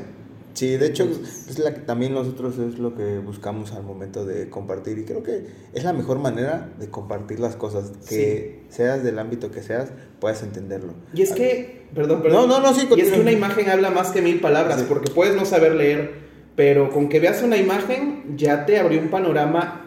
[0.54, 1.04] Sí, de hecho,
[1.50, 5.24] es la que también nosotros es lo que buscamos al momento de compartir y creo
[5.24, 9.92] que es la mejor manera de compartir las cosas, que seas del ámbito que seas,
[10.20, 10.94] puedas entenderlo.
[11.14, 12.50] Y es que, perdón, perdón.
[12.50, 14.86] No, no, no, sí, Y es que una imagen habla más que mil palabras, Sí.
[14.90, 16.12] porque puedes no saber leer,
[16.56, 19.78] pero con que veas una imagen ya te abrió un panorama.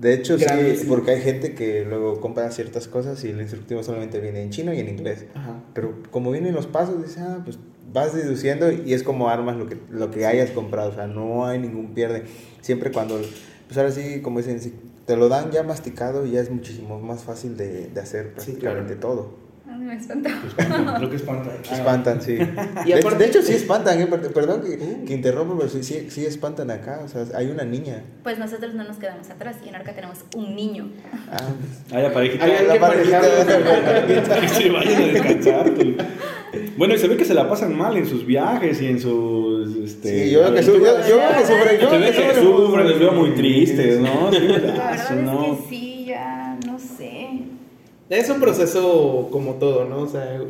[0.00, 0.94] De hecho, sí, Grandísimo.
[0.94, 4.72] porque hay gente que luego compra ciertas cosas y el instructivo solamente viene en chino
[4.74, 5.26] y en inglés.
[5.34, 5.62] Ajá.
[5.72, 7.58] Pero como vienen los pasos, dices, ah, pues
[7.92, 10.90] vas deduciendo y es como armas lo que, lo que hayas comprado.
[10.90, 12.24] O sea, no hay ningún pierde.
[12.60, 13.20] Siempre cuando,
[13.66, 14.74] pues ahora sí, como dicen, si
[15.06, 18.96] te lo dan ya masticado, ya es muchísimo más fácil de, de hacer Sí, prácticamente
[18.96, 19.44] todo.
[19.78, 20.28] Me espantó.
[20.98, 21.50] Creo que espanta.
[21.70, 22.38] Espantan, sí.
[22.86, 25.82] Y de, aparte- de hecho, sí espantan, eh, per- perdón que, que interrumpo, pero sí,
[25.82, 27.00] sí, sí espantan acá.
[27.04, 28.02] O sea, hay una niña.
[28.22, 30.90] Pues nosotros no nos quedamos atrás y en Arca tenemos un niño.
[31.30, 31.38] Ah,
[31.92, 32.44] Ah, la parejita.
[32.44, 33.20] Hay la parejita,
[34.40, 35.72] que se vayan a descansar.
[36.76, 39.76] Bueno, y se ve que se la pasan mal en sus viajes y en sus.
[39.76, 42.88] Este, sí, yo veo que sufre, yo, que sufre, yo Se ve que sufre sufren,
[42.88, 44.30] les veo muy tristes, ¿no?
[44.32, 45.44] Sí, La no.
[45.44, 47.28] es que sí, ya no sé.
[48.10, 49.98] Es un proceso como todo, ¿no?
[50.00, 50.40] O sea,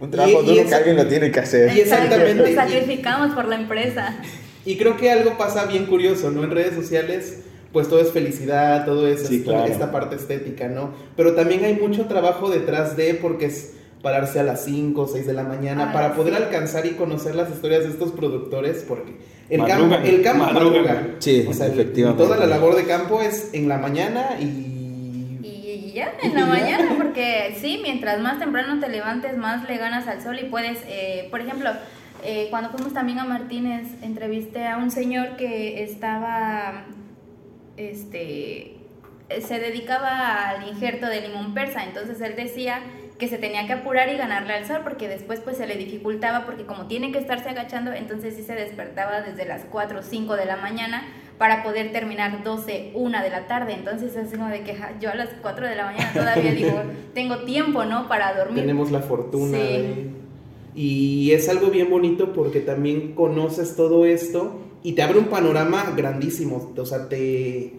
[0.00, 1.76] Un trabajo y- y duro eso- que alguien lo tiene que hacer.
[1.76, 2.34] Y exactamente.
[2.34, 4.16] Nos sacrificamos por la empresa.
[4.64, 6.44] Y creo que algo pasa bien curioso, ¿no?
[6.44, 9.72] En redes sociales, pues todo es felicidad, todo es Sí, esta, claro.
[9.72, 10.90] esta parte estética, ¿no?
[11.16, 15.26] Pero también hay mucho trabajo detrás de, porque es pararse a las 5 o 6
[15.26, 16.42] de la mañana Ay, para poder sí.
[16.42, 19.16] alcanzar y conocer las historias de estos productores, porque
[19.48, 21.16] el Madrugan, campo, el campo madrugan.
[21.20, 22.22] Sí, o sea, efectivamente.
[22.22, 24.70] toda la labor de campo es en la mañana y...
[25.42, 30.08] Y, ya, en la mañana, porque sí, mientras más temprano te levantes, más le ganas
[30.08, 31.70] al sol y puedes, eh, por ejemplo,
[32.24, 36.86] eh, cuando fuimos también a Martínez, entrevisté a un señor que estaba,
[37.76, 38.78] este,
[39.46, 42.80] se dedicaba al injerto de limón persa, entonces él decía
[43.22, 46.44] que se tenía que apurar y ganarle al sol porque después pues se le dificultaba
[46.44, 50.34] porque como tiene que estarse agachando, entonces sí se despertaba desde las 4 o 5
[50.34, 51.04] de la mañana
[51.38, 53.74] para poder terminar 12, 1 de la tarde.
[53.74, 56.82] Entonces es como de que yo a las 4 de la mañana todavía digo,
[57.14, 58.08] tengo tiempo, ¿no?
[58.08, 58.62] Para dormir.
[58.62, 60.10] Tenemos la fortuna de...
[60.74, 65.94] Y es algo bien bonito porque también conoces todo esto y te abre un panorama
[65.96, 66.72] grandísimo.
[66.76, 67.72] O sea, te,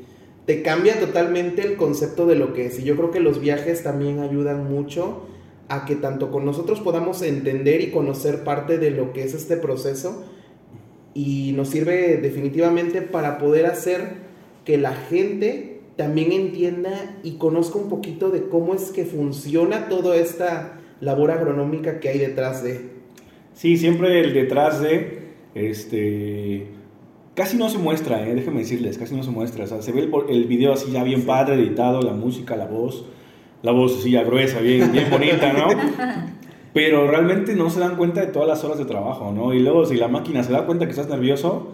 [0.45, 2.79] te cambia totalmente el concepto de lo que es.
[2.79, 5.27] Y yo creo que los viajes también ayudan mucho
[5.69, 9.58] a que tanto con nosotros podamos entender y conocer parte de lo que es este
[9.58, 10.23] proceso
[11.13, 14.23] y nos sirve definitivamente para poder hacer
[14.65, 20.15] que la gente también entienda y conozca un poquito de cómo es que funciona toda
[20.15, 22.93] esta labor agronómica que hay detrás de.
[23.54, 26.67] Sí, siempre el detrás de, este,
[27.36, 28.34] casi no se muestra, ¿eh?
[28.34, 29.65] déjenme decirles, casi no se muestra.
[29.65, 32.65] O sea, se ve el, el video así ya bien padre, editado, la música, la
[32.65, 33.06] voz,
[33.63, 35.67] la voz así ya gruesa, bien, bien bonita, ¿no?
[36.73, 39.54] Pero realmente no se dan cuenta de todas las horas de trabajo, ¿no?
[39.54, 41.71] Y luego si la máquina se da cuenta que estás nervioso,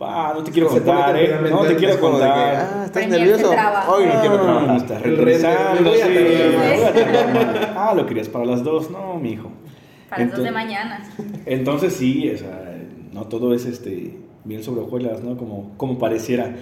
[0.00, 1.34] ah, no te quiero contar, ¿eh?
[1.50, 2.68] No te quiero contar.
[2.70, 3.50] ah, ¿estás nervioso?
[3.50, 4.68] Hoy no quiero trabajar.
[4.68, 6.00] No, estás retrasando, sí.
[7.74, 9.50] Ah, lo querías para las dos, no, mi hijo.
[10.10, 11.02] Para las dos de mañana.
[11.46, 12.78] Entonces sí, o sea,
[13.12, 15.36] no todo es este bien sobre hojuelas, ¿no?
[15.36, 16.54] Como, como pareciera.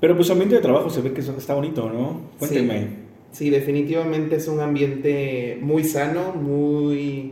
[0.00, 2.22] Pero pues su ambiente de trabajo se ve que está bonito, ¿no?
[2.38, 3.01] Cuéntenme.
[3.32, 7.30] Sí, definitivamente es un ambiente muy sano, muy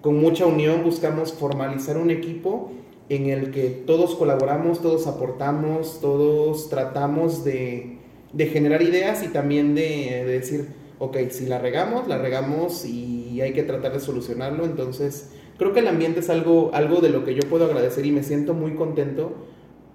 [0.00, 0.84] con mucha unión.
[0.84, 2.70] Buscamos formalizar un equipo
[3.08, 7.98] en el que todos colaboramos, todos aportamos, todos tratamos de,
[8.32, 10.68] de generar ideas y también de, de, decir,
[11.00, 14.64] ok, si la regamos, la regamos y hay que tratar de solucionarlo.
[14.64, 18.12] Entonces, creo que el ambiente es algo, algo de lo que yo puedo agradecer y
[18.12, 19.32] me siento muy contento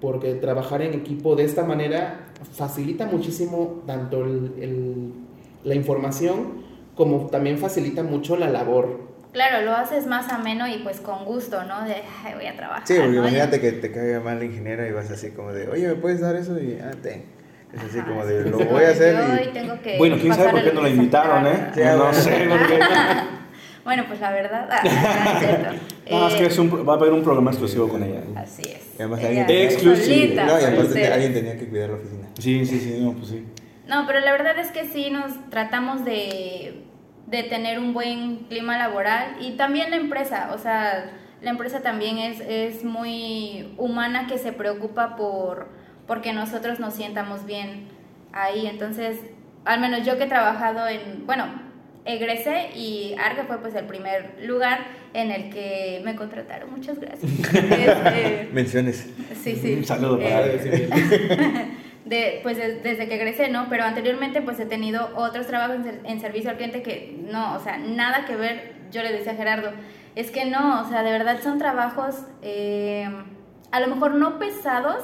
[0.02, 5.14] porque trabajar en equipo de esta manera facilita muchísimo tanto el
[5.66, 6.64] la información,
[6.96, 9.14] como también facilita mucho la labor.
[9.34, 11.84] Claro, lo haces más ameno y pues con gusto, ¿no?
[11.84, 12.84] De, Ay, voy a trabajar.
[12.88, 13.18] Sí, porque ¿no?
[13.18, 16.22] imagínate que te caiga mal la ingeniera y vas así como de, oye, ¿me puedes
[16.22, 16.58] dar eso?
[16.58, 17.24] Y, ah, te.
[17.74, 19.54] Es así Ajá, como de, sí, lo sí, voy a hacer yo y...
[19.54, 21.72] tengo que Bueno, quién sabe por qué no la invitaron, ¿eh?
[21.76, 22.80] Ya, no sé, porque...
[23.84, 25.70] Bueno, pues la verdad, ah, no es cierto.
[26.10, 28.22] No, es que es un- va a haber un programa exclusivo con ella.
[28.36, 28.82] Así es.
[28.98, 30.16] Y además Ella alguien- Exclusivo.
[30.16, 32.28] solita, No, y aparte alguien tenía que cuidar la oficina.
[32.40, 33.44] Sí, sí, sí, no, pues sí.
[33.88, 36.84] No, pero la verdad es que sí nos tratamos de,
[37.28, 42.18] de tener un buen clima laboral y también la empresa, o sea, la empresa también
[42.18, 45.68] es, es muy humana que se preocupa por
[46.08, 47.88] porque nosotros nos sientamos bien
[48.32, 48.68] ahí.
[48.68, 49.18] Entonces,
[49.66, 51.46] al menos yo que he trabajado en, bueno,
[52.06, 54.80] egresé y Arga fue pues el primer lugar
[55.14, 56.70] en el que me contrataron.
[56.72, 57.32] Muchas gracias.
[57.54, 59.10] Este, Menciones.
[59.44, 59.74] sí, sí.
[59.74, 60.90] Un saludo para Eh,
[62.06, 63.68] de, pues de- desde que egresé, ¿no?
[63.70, 67.60] Pero anteriormente pues he tenido otros trabajos en, en servicio al cliente que no, o
[67.60, 69.72] sea, nada que ver, yo le decía a Gerardo,
[70.16, 73.10] es que no, o sea, de verdad son trabajos eh,
[73.72, 75.04] a lo mejor no pesados,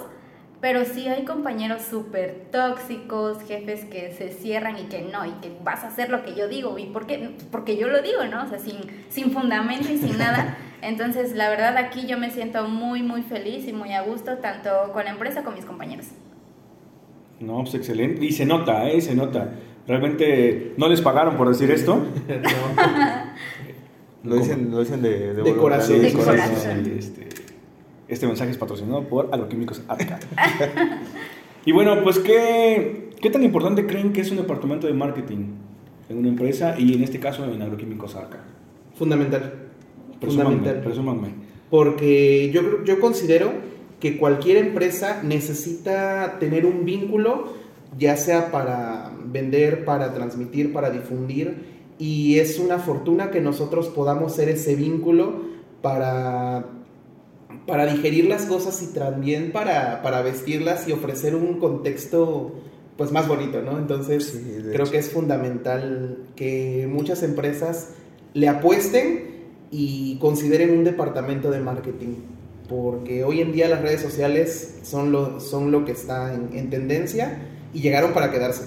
[0.61, 5.51] pero sí hay compañeros súper tóxicos, jefes que se cierran y que no, y que
[5.63, 7.31] vas a hacer lo que yo digo, ¿y por qué?
[7.51, 8.43] Porque yo lo digo, ¿no?
[8.43, 8.77] O sea, sin,
[9.09, 10.55] sin fundamento y sin nada.
[10.83, 14.91] Entonces, la verdad aquí yo me siento muy, muy feliz y muy a gusto, tanto
[14.93, 16.07] con la empresa como con mis compañeros.
[17.41, 18.23] No, pues excelente.
[18.25, 19.01] Y se nota, ¿eh?
[19.01, 19.54] Se nota.
[19.88, 22.01] Realmente no les pagaron por decir esto.
[24.23, 25.99] Lo dicen, lo dicen de, de, De voluntad, corazón.
[26.01, 26.93] De corazón.
[26.95, 27.27] Este,
[28.08, 30.19] este mensaje es patrocinado por Agroquímicos Arca.
[31.65, 35.54] y bueno, pues ¿qué, ¿qué tan importante creen que es un departamento de marketing
[36.08, 38.43] en una empresa y en este caso en Agroquímicos Arca?
[38.93, 39.54] Fundamental.
[40.19, 40.84] Presúmanme, Fundamental.
[40.84, 41.27] presúmanme.
[41.71, 43.51] Porque yo, creo- yo considero
[44.01, 47.53] que cualquier empresa necesita tener un vínculo,
[47.97, 54.33] ya sea para vender, para transmitir, para difundir, y es una fortuna que nosotros podamos
[54.35, 55.43] ser ese vínculo
[55.81, 56.65] para,
[57.67, 62.55] para digerir las cosas y también para, para vestirlas y ofrecer un contexto
[62.97, 63.77] pues más bonito, ¿no?
[63.77, 64.91] Entonces Sí, creo hecho.
[64.91, 67.93] que es fundamental que muchas empresas
[68.33, 69.31] le apuesten
[69.71, 72.15] y consideren un departamento de marketing,
[72.71, 76.69] porque hoy en día las redes sociales son lo, son lo que está en, en
[76.69, 77.38] tendencia
[77.73, 78.63] y llegaron para quedarse.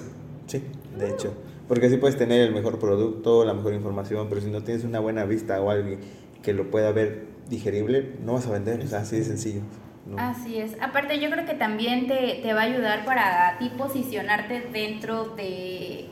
[0.47, 0.63] Sí,
[0.99, 1.33] de hecho.
[1.67, 5.01] Porque así puedes tener el mejor producto, la mejor información, pero si no tienes una
[5.01, 6.01] buena vista o alguien
[6.43, 8.81] que lo pueda ver digerible, no vas a vender.
[8.81, 9.63] O sea, así de sencillo.
[10.07, 10.19] ¿no?
[10.19, 10.73] Así es.
[10.83, 16.09] Aparte, yo creo que también te, te va a ayudar para ti posicionarte dentro de,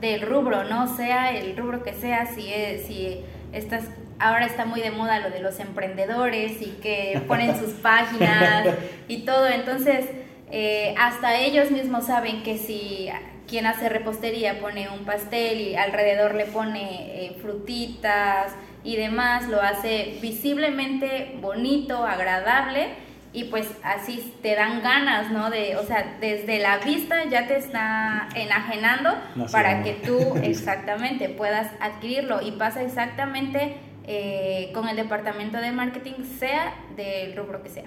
[0.00, 0.94] del rubro, ¿no?
[0.96, 3.18] Sea el rubro que sea, si, es, si
[3.52, 3.86] estás,
[4.22, 8.66] ahora está muy de moda lo de los emprendedores y que ponen sus páginas
[9.08, 10.06] y todo, entonces
[10.50, 13.10] eh, hasta ellos mismos saben que si
[13.48, 18.52] quien hace repostería pone un pastel y alrededor le pone eh, frutitas
[18.84, 22.90] y demás, lo hace visiblemente bonito, agradable
[23.34, 25.48] y pues así te dan ganas, ¿no?
[25.48, 29.10] De, o sea, desde la vista ya te está enajenando
[29.50, 32.42] para que tú exactamente puedas adquirirlo.
[32.42, 37.84] Y pasa exactamente eh, con el departamento de marketing, sea del rubro que sea.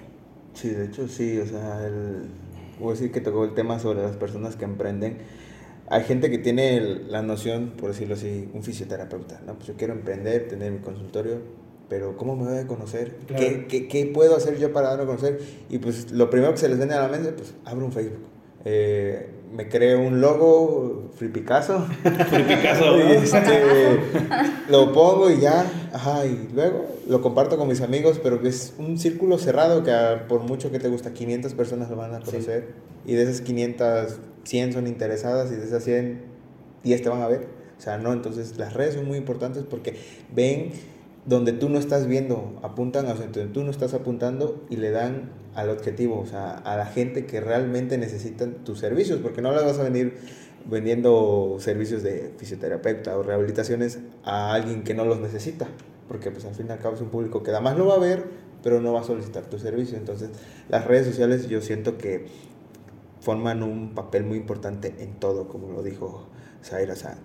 [0.54, 2.28] Sí, de hecho sí, o sea, el,
[2.78, 5.18] voy a decir que tocó el tema sobre las personas que emprenden.
[5.88, 9.54] Hay gente que tiene la noción, por decirlo así, un fisioterapeuta, ¿no?
[9.54, 11.42] Pues yo quiero emprender, tener mi consultorio,
[11.88, 13.16] pero ¿cómo me voy a conocer?
[13.28, 15.40] ¿Qué, qué, qué, puedo hacer yo para darme a conocer?
[15.68, 18.26] Y pues lo primero que se les viene a la mente, pues abro un Facebook.
[18.64, 21.86] Eh, me creo un logo, Free Picasso.
[22.02, 22.96] Free Picasso.
[22.96, 23.62] este,
[24.68, 28.74] lo pongo y ya, ajá, y luego lo comparto con mis amigos, pero que es
[28.78, 29.92] un círculo cerrado que
[30.28, 32.74] por mucho que te gusta, 500 personas lo van a conocer.
[33.06, 36.20] Y de esas 500, 100 son interesadas y de esas 100,
[36.82, 37.46] 10 te van a ver.
[37.78, 39.96] O sea, no, entonces las redes son muy importantes porque
[40.34, 40.72] ven
[41.26, 45.30] donde tú no estás viendo, apuntan a donde tú no estás apuntando y le dan
[45.56, 49.62] al objetivo, o sea, a la gente que realmente necesitan tus servicios, porque no le
[49.62, 50.18] vas a venir
[50.66, 55.66] vendiendo servicios de fisioterapeuta o rehabilitaciones a alguien que no los necesita,
[56.08, 57.98] porque pues al fin y al cabo es un público que además lo va a
[57.98, 58.24] ver,
[58.62, 59.96] pero no va a solicitar tu servicio.
[59.96, 60.28] Entonces,
[60.68, 62.26] las redes sociales yo siento que
[63.20, 66.26] forman un papel muy importante en todo, como lo dijo
[66.62, 67.16] Zaira, sea,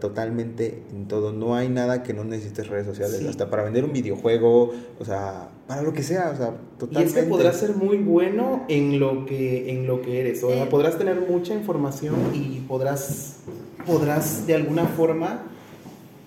[0.00, 1.32] totalmente en todo.
[1.32, 5.48] No hay nada que no necesites redes sociales, hasta para vender un videojuego, o sea,
[5.66, 7.18] para lo que sea, o sea, totalmente.
[7.18, 10.50] Y es que podrás ser muy bueno en lo que, en lo que eres, o
[10.50, 13.38] sea, podrás tener mucha información y podrás,
[13.86, 15.44] podrás de alguna forma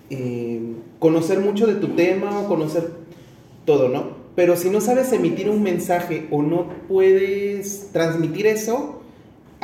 [0.09, 2.91] eh, conocer mucho de tu tema o conocer
[3.65, 4.25] todo, ¿no?
[4.35, 9.01] Pero si no sabes emitir un mensaje o no puedes transmitir eso,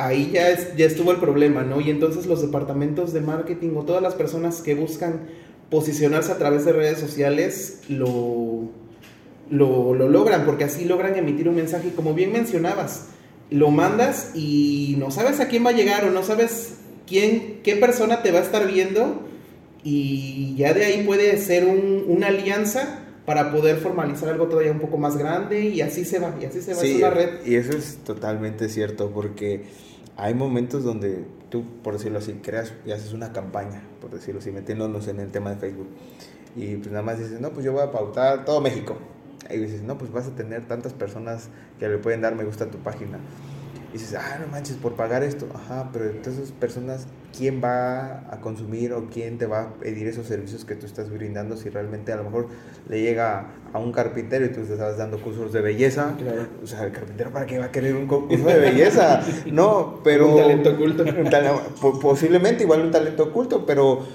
[0.06, 1.80] ahí ya, es, ya estuvo el problema, ¿no?
[1.80, 5.20] Y entonces los departamentos de marketing o todas las personas que buscan
[5.70, 8.68] posicionarse a través de redes sociales lo,
[9.50, 11.88] lo, logran, porque así logran emitir un mensaje.
[11.88, 13.06] Y como bien mencionabas,
[13.50, 16.74] lo mandas y no sabes a quién va a llegar o no sabes
[17.06, 19.22] quién, qué persona te va a estar viendo
[19.84, 24.98] y ya de ahí puede ser una alianza para poder formalizar algo todavía un poco
[24.98, 27.46] más grande y así se va, y así se va, sí, red.
[27.46, 29.64] Y eso es totalmente cierto, porque
[30.16, 34.50] hay momentos donde tú, por decirlo así, creas y haces una campaña, por decirlo así,
[34.50, 35.88] metiéndonos en el tema de Facebook.
[36.54, 38.96] Y pues nada más dices, no, pues yo voy a pautar todo México.
[39.50, 41.48] Y dices, no, pues vas a tener tantas personas
[41.78, 43.18] que le pueden dar me gusta a tu página.
[43.92, 45.46] Y dices, ah, no manches, por pagar esto.
[45.54, 50.26] Ajá, pero entonces personas, ¿quién va a consumir o quién te va a pedir esos
[50.26, 52.48] servicios que tú estás brindando si realmente a lo mejor
[52.88, 56.14] le llega a un carpintero y tú te estás dando cursos de belleza?
[56.16, 56.46] Claro.
[56.62, 59.22] O sea, el carpintero para qué va a querer un curso de belleza?
[59.52, 60.30] no, pero...
[60.30, 61.04] un talento oculto.
[62.00, 64.06] posiblemente igual un talento oculto, pero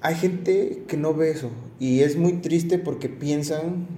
[0.00, 1.50] hay gente que no ve eso.
[1.78, 3.88] Y es muy triste porque piensan,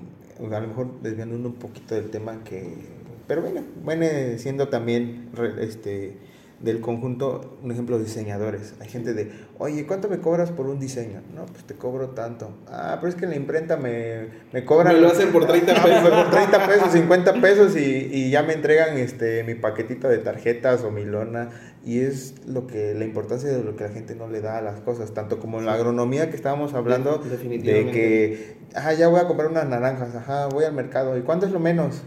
[0.40, 2.95] a lo mejor desviando un poquito del tema que
[3.26, 6.16] pero bueno, viene siendo también este,
[6.60, 8.74] del conjunto un ejemplo diseñadores.
[8.80, 11.20] Hay gente de, oye, ¿cuánto me cobras por un diseño?
[11.34, 12.50] No, pues te cobro tanto.
[12.68, 14.94] Ah, pero es que en la imprenta me, me cobran...
[14.94, 16.08] Me lo hacen por 30 pesos.
[16.08, 20.82] por 30 pesos, 50 pesos y, y, ya me entregan este, mi paquetito de tarjetas
[20.84, 21.50] o mi lona.
[21.84, 24.62] Y es lo que, la importancia de lo que la gente no le da a
[24.62, 29.28] las cosas, tanto como la agronomía que estábamos hablando, de que, ah, ya voy a
[29.28, 31.16] comprar unas naranjas, ajá, voy al mercado.
[31.16, 32.02] ¿Y cuánto es lo menos?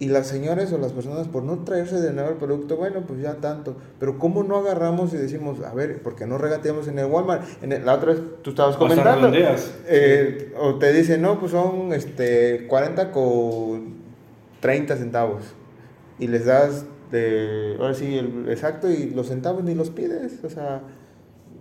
[0.00, 3.20] Y las señores o las personas, por no traerse de nuevo el producto, bueno, pues
[3.20, 3.76] ya tanto.
[3.98, 7.42] Pero ¿cómo no agarramos y decimos, a ver, ¿por qué no regateamos en el Walmart?
[7.62, 9.30] En la otra vez tú estabas comentando.
[9.86, 13.96] Eh, o te dicen, no, pues son este, 40 con
[14.60, 15.44] 30 centavos.
[16.18, 20.42] Y les das de, ahora sí, el exacto, y los centavos ni los pides.
[20.44, 20.80] O sea,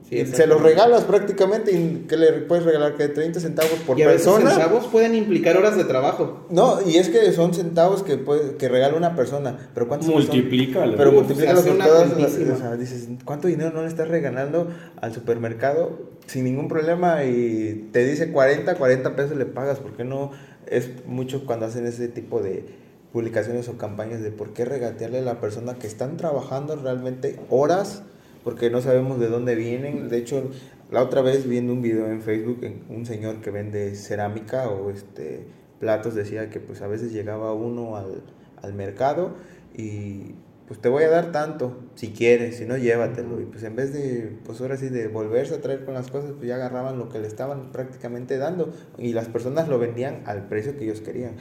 [0.10, 4.08] se los regalas prácticamente y que le puedes regalar que 30 centavos por y a
[4.08, 4.50] persona.
[4.50, 6.46] centavos pueden implicar horas de trabajo.
[6.50, 10.98] No, y es que son centavos que puede, que regala una persona, pero ¿cuántos multiplícalo.
[10.98, 14.68] Pero multiplícalo con todas o sea, dices, ¿cuánto dinero no le estás regalando
[15.00, 20.04] al supermercado sin ningún problema y te dice 40, 40 pesos le pagas, ¿por qué
[20.04, 20.32] no?
[20.68, 22.66] Es mucho cuando hacen ese tipo de
[23.12, 28.04] publicaciones o campañas de por qué regatearle a la persona que están trabajando realmente horas
[28.50, 30.10] porque no sabemos de dónde vienen.
[30.10, 30.50] De hecho,
[30.90, 35.46] la otra vez viendo un video en Facebook, un señor que vende cerámica o este
[35.80, 38.24] platos decía que pues a veces llegaba uno al,
[38.64, 39.36] al mercado
[39.78, 40.34] y
[40.70, 43.42] pues te voy a dar tanto, si quieres, si no, llévatelo.
[43.42, 46.34] Y pues en vez de, pues ahora sí, de volverse a traer con las cosas,
[46.38, 50.48] pues ya agarraban lo que le estaban prácticamente dando y las personas lo vendían al
[50.48, 51.32] precio que ellos querían.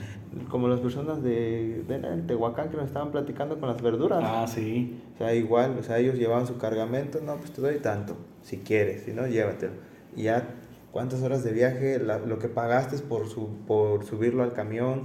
[0.48, 4.20] Como las personas de, de Tehuacán que nos estaban platicando con las verduras.
[4.24, 4.98] Ah, sí.
[5.14, 8.56] O sea, igual, o sea, ellos llevaban su cargamento, no, pues te doy tanto, si
[8.56, 9.72] quieres, si no, llévatelo.
[10.16, 10.48] Y ya,
[10.90, 11.98] ¿cuántas horas de viaje?
[11.98, 15.02] La- lo que pagaste por, su, por subirlo al camión,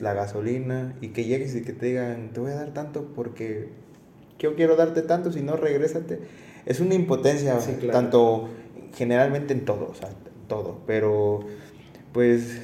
[0.00, 3.68] la gasolina, y que llegues y que te digan, te voy a dar tanto porque
[4.38, 6.20] yo quiero darte tanto, si no, regrésate.
[6.66, 7.92] Es una impotencia, Sí, claro.
[7.92, 8.48] tanto
[8.94, 10.08] generalmente en todo, o sea,
[10.48, 11.40] todo, pero
[12.12, 12.60] pues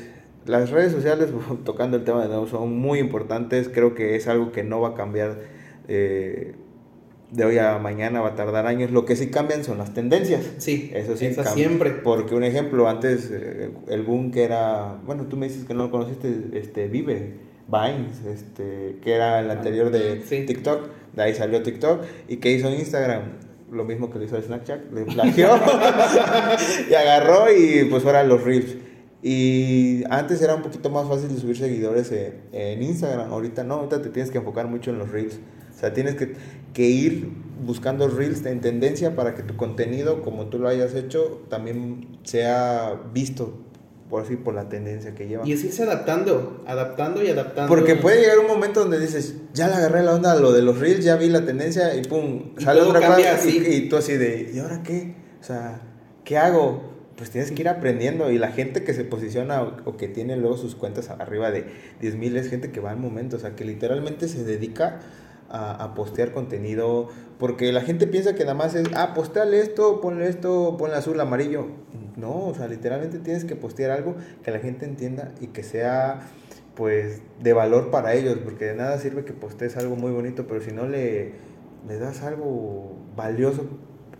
[0.46, 1.30] las redes sociales,
[1.64, 4.90] tocando el tema de nuevo, son muy importantes, creo que es algo que no va
[4.90, 5.38] a cambiar
[5.88, 6.54] eh,
[7.32, 10.42] de hoy a mañana, va a tardar años, lo que sí cambian son las tendencias.
[10.58, 11.52] Sí, Eso sí, cambia.
[11.52, 11.90] siempre.
[11.90, 15.84] Porque un ejemplo, antes eh, el boom que era, bueno, tú me dices que no
[15.84, 20.44] lo conociste, este, Vive, Vines, este, que era el anterior de Sí.
[20.46, 23.22] TikTok, de ahí salió TikTok, y que hizo Instagram,
[23.70, 25.48] lo mismo que lo hizo Snapchat, le plagió
[26.90, 28.76] y agarró y pues ahora los Reels.
[29.22, 33.74] Y antes era un poquito más fácil de subir seguidores eh, en Instagram, ahorita no,
[33.76, 35.38] ahorita te tienes que enfocar mucho en los Reels.
[35.82, 36.34] O sea, tienes que,
[36.72, 37.28] que ir
[37.66, 43.00] buscando Reels en tendencia para que tu contenido, como tú lo hayas hecho, también sea
[43.12, 43.58] visto,
[44.08, 45.44] por así, por la tendencia que lleva.
[45.44, 47.68] Y es irse adaptando, adaptando y adaptando.
[47.68, 50.62] Porque puede llegar un momento donde dices, ya le agarré la onda a lo de
[50.62, 53.96] los reels, ya vi la tendencia y pum, Y sale otra cosa y, y tú
[53.96, 55.16] así de, ¿y ahora qué?
[55.40, 55.80] O sea,
[56.22, 56.92] ¿qué hago?
[57.16, 60.36] Pues tienes que ir aprendiendo y la gente que se posiciona o, o que tiene
[60.36, 61.66] luego sus cuentas arriba de
[62.00, 65.00] 10 mil es gente que va al momento, o sea, que literalmente se dedica
[65.52, 70.00] a, a postear contenido, porque la gente piensa que nada más es, ah, posteale esto,
[70.00, 71.66] ponle esto, ponle azul, amarillo.
[72.16, 76.20] No, o sea, literalmente tienes que postear algo que la gente entienda y que sea
[76.74, 80.60] pues de valor para ellos, porque de nada sirve que postees algo muy bonito, pero
[80.60, 81.32] si no le,
[81.86, 83.66] le das algo valioso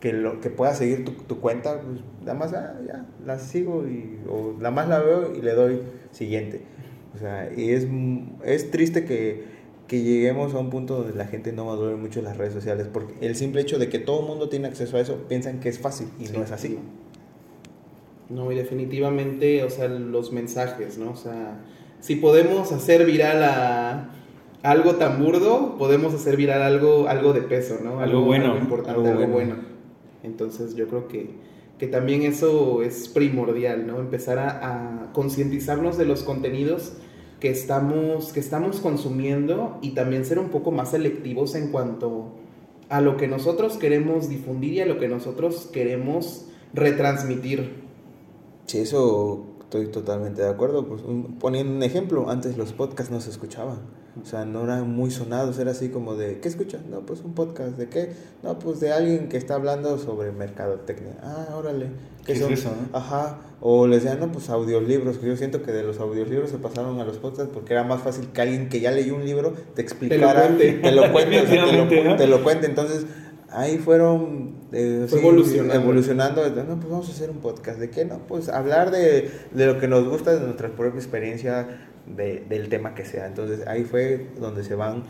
[0.01, 3.87] que lo que pueda seguir tu, tu cuenta, pues nada más ah, ya la sigo
[3.87, 6.63] y o nada más la veo y le doy siguiente.
[7.15, 7.87] O sea, y es,
[8.45, 9.45] es triste que,
[9.93, 12.89] que lleguemos a un punto donde la gente no madure mucho en las redes sociales,
[12.91, 15.69] porque el simple hecho de que todo el mundo tiene acceso a eso, piensan que
[15.69, 16.79] es fácil y Sí, no es así.
[18.31, 21.11] No, y definitivamente, o sea, los mensajes, ¿no?
[21.11, 21.61] O sea,
[22.01, 24.09] si podemos hacer viral a
[24.63, 28.01] algo tan burdo, podemos hacer viral algo, algo de peso, ¿no?
[28.01, 29.57] Algo bueno, importante, algo algo, bueno.
[29.57, 29.69] bueno.
[30.23, 31.33] Entonces yo creo que,
[31.79, 33.99] que también eso es primordial, ¿no?
[33.99, 36.95] Empezar a, a concientizarnos de los contenidos
[37.43, 42.29] que estamos, que estamos consumiendo y también ser un poco más selectivos en cuanto
[42.89, 47.83] a lo que nosotros queremos difundir y a lo que nosotros queremos retransmitir.
[48.67, 50.87] Sí, eso estoy totalmente de acuerdo.
[50.87, 53.81] Pues, un- poniendo un ejemplo, antes los podcasts no se escuchaban.
[54.21, 56.83] O sea, no eran muy sonados, era así como de, ¿qué escuchas?
[56.85, 58.13] No, pues un podcast, ¿de qué?
[58.43, 61.15] No, pues de alguien que está hablando sobre mercadotecnia.
[61.23, 61.87] Ah, órale.
[62.27, 62.53] ¿Qué es son?
[62.53, 62.99] eso, no?
[62.99, 63.39] Ajá.
[63.63, 67.01] O les decían, no, pues audiolibros, que yo siento que de los audiolibros se pasaron
[67.01, 69.81] a los podcasts porque era más fácil que alguien que ya leyó un libro te
[69.81, 70.73] explicara, cuente.
[70.75, 72.17] te lo cuente, o sea, te lo, Definitivamente, ¿no?
[72.17, 72.67] te lo cuente.
[72.67, 73.07] Entonces,
[73.49, 75.75] ahí fueron eh, sí, evolucionando.
[75.75, 76.51] evolucionando.
[76.51, 77.79] No, pues vamos a hacer un podcast.
[77.79, 78.05] ¿De qué?
[78.05, 81.69] No, pues hablar de, de lo que nos gusta, de nuestra propia experiencia,
[82.17, 83.27] de- del tema que sea.
[83.27, 85.03] Entonces ahí fue donde se van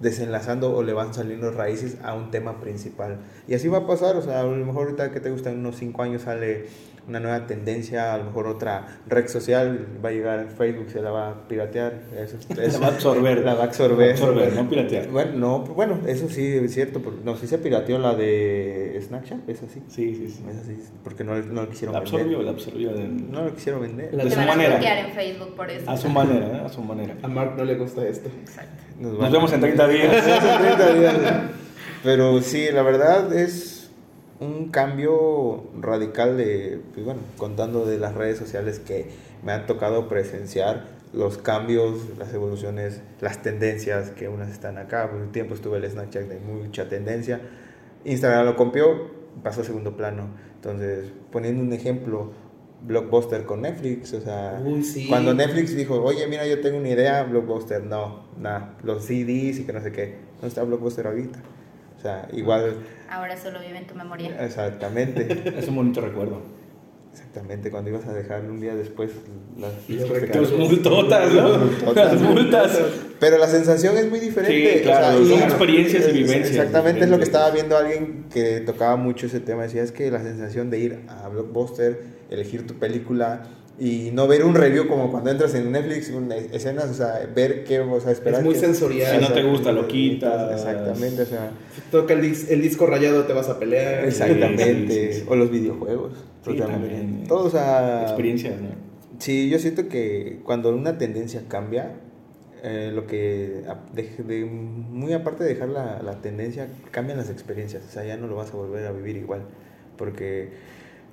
[0.00, 3.18] desenlazando o le van saliendo raíces a un tema principal.
[3.48, 5.60] Y así va a pasar, o sea, a lo mejor ahorita que te gusta en
[5.60, 6.66] unos 5 años sale
[7.08, 11.00] una nueva tendencia, a lo mejor otra red social, va a llegar en Facebook, se
[11.00, 13.44] la va a piratear, eso, eso- va a absorber.
[13.44, 14.10] La va a absorber.
[14.12, 15.08] Absorber, no piratear.
[15.08, 19.62] Bueno, no, bueno, eso sí es cierto, no, sí se pirateó la de Snapchat, es
[19.62, 19.82] así.
[19.88, 20.44] Sí, sí, sí.
[20.50, 22.44] Es así, porque no, no lo quisieron La absorbió, vender.
[22.46, 22.92] la absorbió.
[22.92, 24.12] de- No lo quisieron vender.
[24.12, 25.00] La- de su manera.
[25.06, 25.90] en Facebook por eso.
[25.90, 26.62] A su manera, ¿eh?
[26.64, 27.14] A su manera.
[27.22, 28.28] A Mark no le gusta esto.
[28.40, 28.82] Exacto.
[28.98, 30.12] Nos, Nos vemos en 30 días.
[30.12, 31.14] Nos vemos en 30 días.
[32.02, 33.75] Pero sí, la verdad es
[34.40, 39.08] un cambio radical de, pues bueno, contando de las redes sociales que
[39.44, 45.10] me han tocado presenciar los cambios, las evoluciones, las tendencias que unas están acá.
[45.10, 47.40] Por un tiempo estuve el Snapchat de mucha tendencia.
[48.04, 49.10] Instagram lo copió,
[49.42, 50.28] pasó a segundo plano.
[50.56, 52.32] Entonces, poniendo un ejemplo,
[52.82, 55.06] Blockbuster con Netflix, o sea, Uy, sí.
[55.08, 59.64] cuando Netflix dijo, oye, mira, yo tengo una idea, Blockbuster, no, nada, los CDs y
[59.64, 61.38] que no sé qué, ¿dónde está Blockbuster ahorita?
[61.96, 62.76] O sea, igual,
[63.10, 64.36] Ahora solo vive en tu memoria.
[64.44, 66.42] exactamente, Es un bonito recuerdo.
[67.12, 69.10] exactamente, cuando ibas a dejar un día después
[69.58, 71.58] las Las multotas, ¿no?
[71.58, 72.12] Multotas.
[72.12, 72.80] Las multas.
[73.18, 74.74] Pero la sensación es muy diferente.
[74.78, 78.60] Sí, claro, y- son experiencias y vivencias Exactamente, es lo que estaba viendo alguien que
[78.60, 79.62] tocaba mucho ese tema.
[79.62, 83.44] Decía, es que la sensación de ir a Blockbuster, elegir tu película
[83.78, 87.64] y no ver un review como cuando entras en Netflix, una escenas, o sea, ver
[87.64, 88.40] qué, o sea, esperar.
[88.40, 89.16] Es muy que- sensorial.
[89.20, 90.52] Si no te gusta, lo quitas.
[90.52, 94.04] Exactamente, o sea, Si toca el, dis- el disco rayado, te vas a pelear.
[94.06, 95.12] exactamente.
[95.12, 95.26] sí, sí.
[95.28, 96.12] O los videojuegos.
[96.44, 97.26] Sí, totalmente.
[97.28, 98.02] Todo, o sea.
[98.02, 98.68] Experiencias, ¿no?
[99.18, 101.96] Sí, yo siento que cuando una tendencia cambia,
[102.62, 103.62] eh, lo que,
[103.94, 108.16] de, de- muy aparte de dejar la, la tendencia, cambian las experiencias, o sea, ya
[108.16, 109.42] no lo vas a volver a vivir igual,
[109.96, 110.50] porque,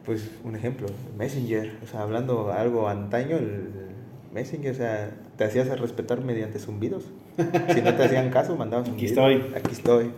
[0.05, 0.87] pues, un ejemplo,
[1.17, 3.69] Messenger, o sea, hablando algo antaño, el
[4.33, 7.05] Messenger, o sea, te hacías a respetar mediante zumbidos,
[7.73, 9.51] si no te hacían caso, mandabas un Aquí video, estoy.
[9.55, 10.11] aquí estoy.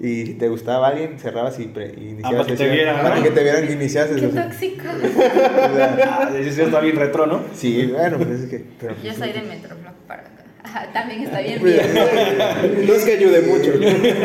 [0.00, 2.40] Y si te gustaba alguien, cerrabas y, pre- y iniciabas.
[2.40, 3.22] Ah, para que te vieran, Para ¿no?
[3.22, 4.20] que te vieran que iniciases.
[4.20, 4.84] Qué tóxico.
[4.96, 5.96] o sea,
[6.28, 7.42] Ah, está bien retro, ¿no?
[7.54, 8.64] Sí, bueno, pues es que.
[8.80, 10.92] pero, Yo pues, soy de Metroflog para acá.
[10.92, 11.60] También está bien.
[11.62, 13.70] No es que ayude mucho.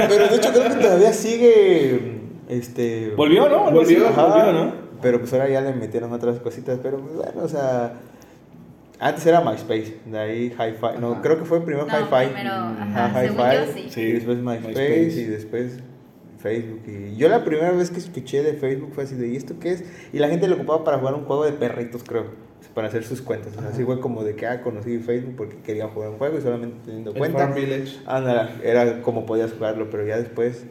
[0.07, 3.69] Pero de hecho creo que todavía sigue este Volvió, ¿no?
[3.69, 4.86] Volvió, volvió, ¿no?
[5.01, 7.93] Pero pues ahora ya le metieron otras cositas, pero pues bueno, o sea,
[8.99, 13.23] antes era MySpace, de ahí Hi-Fi, no, creo que fue primero No, Hi-Fi, primero, ajá,
[13.23, 13.89] Hi-Fi, sí.
[13.89, 15.21] Sí, y después MySpace, MySpace.
[15.21, 15.79] y después
[16.39, 19.55] Facebook y yo la primera vez que escuché de Facebook fue así de ¿y esto
[19.59, 19.83] qué es?
[20.13, 22.47] Y la gente lo ocupaba para jugar un juego de perritos, creo.
[22.73, 25.57] Para hacer sus cuentas, o sea, así fue como de que ah, conocí Facebook porque
[25.57, 27.39] quería jugar un juego y solamente teniendo cuenta.
[27.39, 27.97] Farm Village.
[28.05, 30.63] Ándale, era como podías jugarlo, pero ya después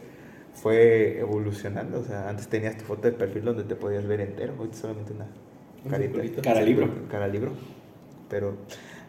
[0.61, 1.99] fue evolucionando.
[1.99, 5.13] O sea, antes tenías tu foto de perfil donde te podías ver entero, hoy solamente
[5.13, 5.27] una
[5.85, 6.41] Un carita.
[6.41, 6.89] Cara libro.
[7.09, 7.51] Cara libro.
[8.29, 8.55] Pero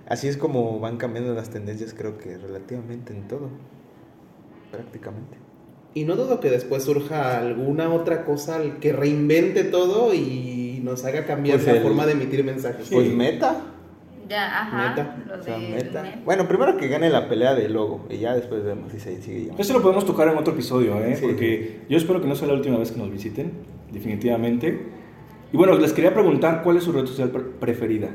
[0.06, 3.48] así es como van cambiando las tendencias, creo que relativamente en todo.
[4.70, 5.38] Prácticamente.
[5.94, 11.24] Y no dudo que después surja alguna otra cosa que reinvente todo y nos haga
[11.24, 12.88] cambiar Pues la el- forma de emitir mensajes.
[12.90, 13.56] Pues meta.
[14.28, 14.88] Ya, ajá.
[14.90, 16.02] Meta, Lo O sea, de meta.
[16.02, 16.20] Meta.
[16.24, 19.40] Bueno, primero que gane la pelea de logo y ya después vemos si se sigue
[19.42, 19.62] llamando.
[19.62, 21.16] Eso lo podemos tocar en otro episodio, ¿eh?
[21.16, 21.22] Sí.
[21.22, 23.52] Porque yo espero que no sea la última vez que nos visiten,
[23.90, 24.78] definitivamente.
[25.52, 28.08] Y bueno, les quería preguntar cuál es su red social pre- preferida.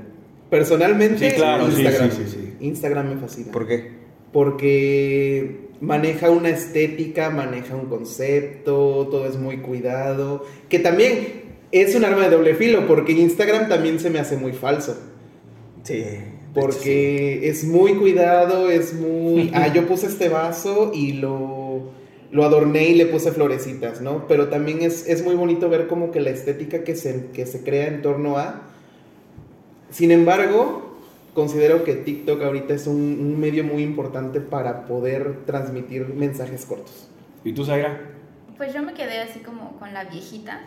[0.51, 2.11] Personalmente, Sí, claro, Instagram.
[2.11, 2.53] sí, sí, sí.
[2.59, 3.51] Instagram me fascina.
[3.51, 3.91] ¿Por qué?
[4.32, 10.45] Porque maneja una estética, maneja un concepto, todo es muy cuidado.
[10.70, 14.53] Que también es un arma de doble filo, porque Instagram también se me hace muy
[14.53, 14.95] falso.
[15.84, 16.06] Sí.
[16.54, 19.52] Porque es muy cuidado, es muy...
[19.56, 21.92] Ah, yo puse este vaso y lo,
[22.32, 24.28] lo adorné y le puse florecitas, ¿no?
[24.28, 27.64] Pero también es, es muy bonito ver como que la estética que se, que se
[27.64, 28.62] crea en torno a...
[29.90, 30.98] Sin embargo,
[31.34, 37.10] considero que TikTok ahorita es un, un medio muy importante para poder transmitir mensajes cortos.
[37.44, 38.00] ¿Y tú, Zaira?
[38.58, 40.62] Pues yo me quedé así como con la viejita.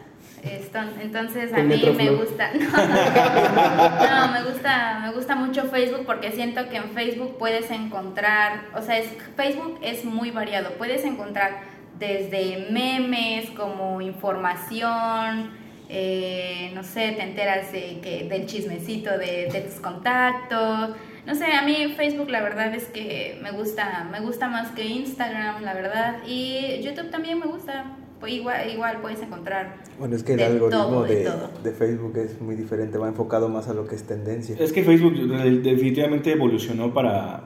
[1.01, 2.51] Entonces a mí me gusta.
[4.07, 8.65] No, no, me gusta, me gusta mucho Facebook porque siento que en Facebook puedes encontrar,
[8.75, 10.71] o sea, es, Facebook es muy variado.
[10.73, 11.61] Puedes encontrar
[11.99, 15.51] desde memes como información,
[15.89, 20.91] eh, no sé, te enteras de que, del chismecito de, de tus contactos.
[21.25, 24.85] No sé, a mí Facebook la verdad es que me gusta, me gusta más que
[24.85, 26.19] Instagram, la verdad.
[26.27, 27.85] Y YouTube también me gusta.
[28.27, 29.77] Pues igual, igual puedes encontrar.
[30.01, 31.49] Bueno, es que el De algoritmo todo, de de, todo.
[31.63, 34.57] de Facebook es muy diferente, va enfocado más a lo que es tendencia.
[34.59, 37.43] Es que Facebook de- definitivamente evolucionó para,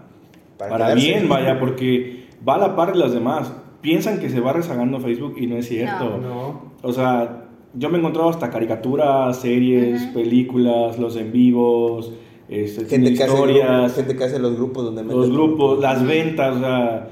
[0.56, 3.52] Para para, bien, vaya, porque va a la par de las demás.
[3.82, 6.16] Piensan que se va rezagando Facebook y no es cierto.
[6.16, 6.72] No.
[6.82, 10.14] O sea, yo me he encontrado hasta caricaturas, series, Ujú.
[10.14, 12.10] películas, los en vivos,
[12.48, 16.56] este, Gente que, hace historias, gente que hace los grupos donde los grupos, las ventas,
[16.56, 17.08] o sea,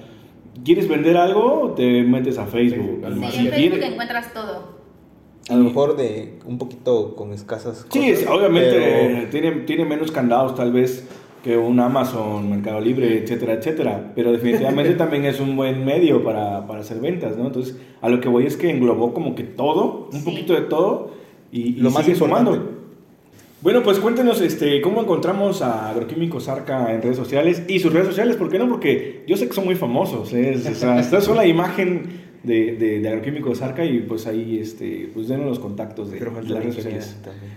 [0.64, 1.72] ¿quieres vender algo?
[1.76, 3.00] Te metes a Facebook.
[3.02, 4.78] Sí, en Facebook quieres- encuentras todo.
[5.48, 9.84] A lo mejor de un poquito con escasas Sí, cosas, es- obviamente pero- tiene, tiene
[9.86, 11.08] menos candados tal vez
[11.42, 14.12] que un Amazon, Mercado Libre, etcétera, etcétera.
[14.14, 14.30] Pero
[14.78, 17.46] definitivamente también es un buen medio para, para hacer ventas, ¿no?
[17.46, 20.24] Entonces, a lo que voy es que englobó como que todo, un Sí.
[20.24, 21.12] poquito de todo,
[21.50, 22.77] y, y Lo más sigue sumando.
[23.60, 28.06] Bueno, pues cuéntenos este, cómo encontramos a Agroquímicos Arca en redes sociales y sus redes
[28.06, 28.68] sociales, ¿por qué no?
[28.68, 30.56] Porque yo sé que son muy famosos, ¿eh?
[30.56, 32.04] o sea, esta es la imagen
[32.44, 36.30] de, de, de Agroquímicos Arca y pues ahí, este, pues denos los contactos de, Pero
[36.32, 37.16] de las la redes sociales.
[37.24, 37.52] también.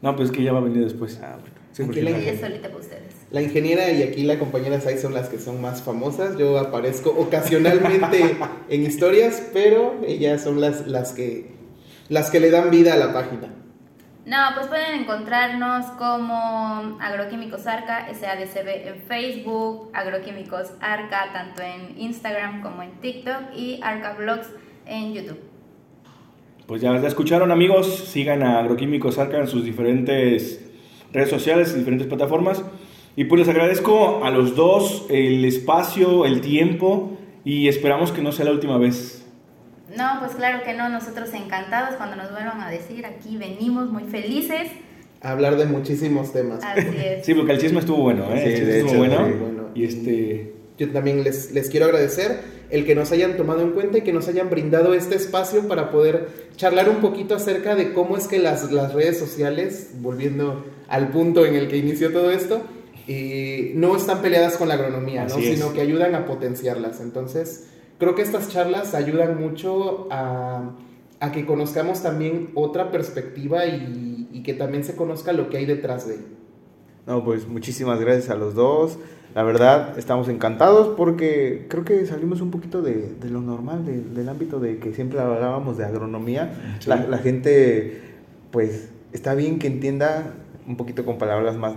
[0.00, 1.18] No, pues es que ya va a venir después.
[1.20, 1.56] Ah, bueno.
[1.72, 3.14] Sí, Aquí la es solita para ustedes.
[3.30, 6.38] La ingeniera y aquí la compañera Sai son las que son más famosas.
[6.38, 8.36] Yo aparezco ocasionalmente
[8.68, 11.46] en historias, pero ellas son las, las, que,
[12.08, 13.52] las que le dan vida a la página.
[14.28, 22.60] No, pues pueden encontrarnos como Agroquímicos Arca, SADCB en Facebook, Agroquímicos Arca tanto en Instagram
[22.60, 24.50] como en TikTok y Arca Blogs
[24.84, 25.38] en YouTube.
[26.66, 30.62] Pues ya, ya escucharon amigos, sigan a Agroquímicos Arca en sus diferentes
[31.10, 32.62] redes sociales, diferentes plataformas.
[33.16, 37.16] Y pues les agradezco a los dos el espacio, el tiempo
[37.46, 39.17] y esperamos que no sea la última vez.
[39.98, 44.04] No, pues claro que no, nosotros encantados cuando nos vuelvan a decir, aquí venimos muy
[44.04, 44.70] felices
[45.20, 46.62] hablar de muchísimos temas.
[46.62, 47.26] Así es.
[47.26, 48.40] Sí, porque el chisme estuvo bueno, ¿eh?
[48.40, 49.26] Sí, el chisme de estuvo hecho, bueno.
[49.26, 49.32] sí.
[49.40, 50.54] Bueno, Y este...
[50.78, 52.38] Yo también les, les quiero agradecer
[52.70, 55.90] el que nos hayan tomado en cuenta y que nos hayan brindado este espacio para
[55.90, 61.08] poder charlar un poquito acerca de cómo es que las, las redes sociales, volviendo al
[61.08, 62.62] punto en el que inició todo esto,
[63.08, 65.36] eh, no están peleadas con la agronomía, ¿no?
[65.38, 65.56] Es.
[65.58, 67.00] sino que ayudan a potenciarlas.
[67.00, 67.64] Entonces,
[67.98, 70.70] creo que estas charlas ayudan mucho a,
[71.20, 75.66] a que conozcamos también otra perspectiva y, y que también se conozca lo que hay
[75.66, 76.18] detrás de.
[77.06, 78.98] No, pues muchísimas gracias a los dos.
[79.34, 84.00] La verdad, estamos encantados porque creo que salimos un poquito de, de lo normal, de-
[84.02, 86.76] del ámbito de que siempre hablábamos de agronomía.
[86.80, 86.88] Sí.
[86.88, 88.00] La, la gente,
[88.50, 90.34] pues, está bien que entienda
[90.66, 91.74] un poquito con palabras más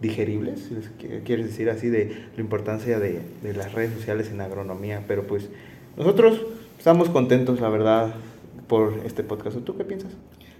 [0.00, 0.88] digeribles, si les
[1.24, 5.04] quieres decir así, de la importancia de, de las redes sociales en agronomía.
[5.06, 5.50] Pero pues,
[5.96, 6.40] nosotros
[6.78, 8.14] estamos contentos, la verdad,
[8.66, 9.58] por este podcast.
[9.64, 10.12] ¿Tú qué piensas?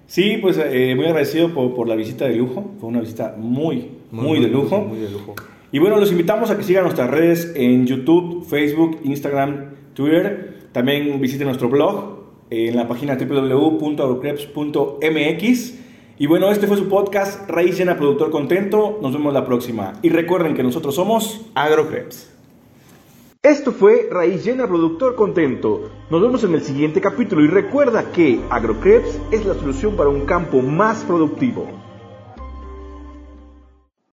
[0.06, 2.72] Sí, pues eh, muy agradecido por, por la visita de lujo.
[2.80, 4.80] Fue una visita muy, muy, de lujo.
[4.80, 5.36] Muy de lujo.
[5.70, 10.66] Y bueno, los invitamos a que sigan nuestras redes en YouTube, Facebook, Instagram, Twitter.
[10.72, 15.74] También visiten nuestro blog en la página www.agrocreps.mx.
[16.20, 18.98] Y bueno, este fue su podcast Raíz Llena Productor Contento.
[19.00, 19.94] Nos vemos la próxima.
[20.02, 22.30] Y recuerden que nosotros somos Agrocreps.
[23.42, 25.90] Esto fue Raíz Llena Productor Contento.
[26.10, 30.26] Nos vemos en el siguiente capítulo y recuerda que AgroCreps es la solución para un
[30.26, 31.70] campo más productivo.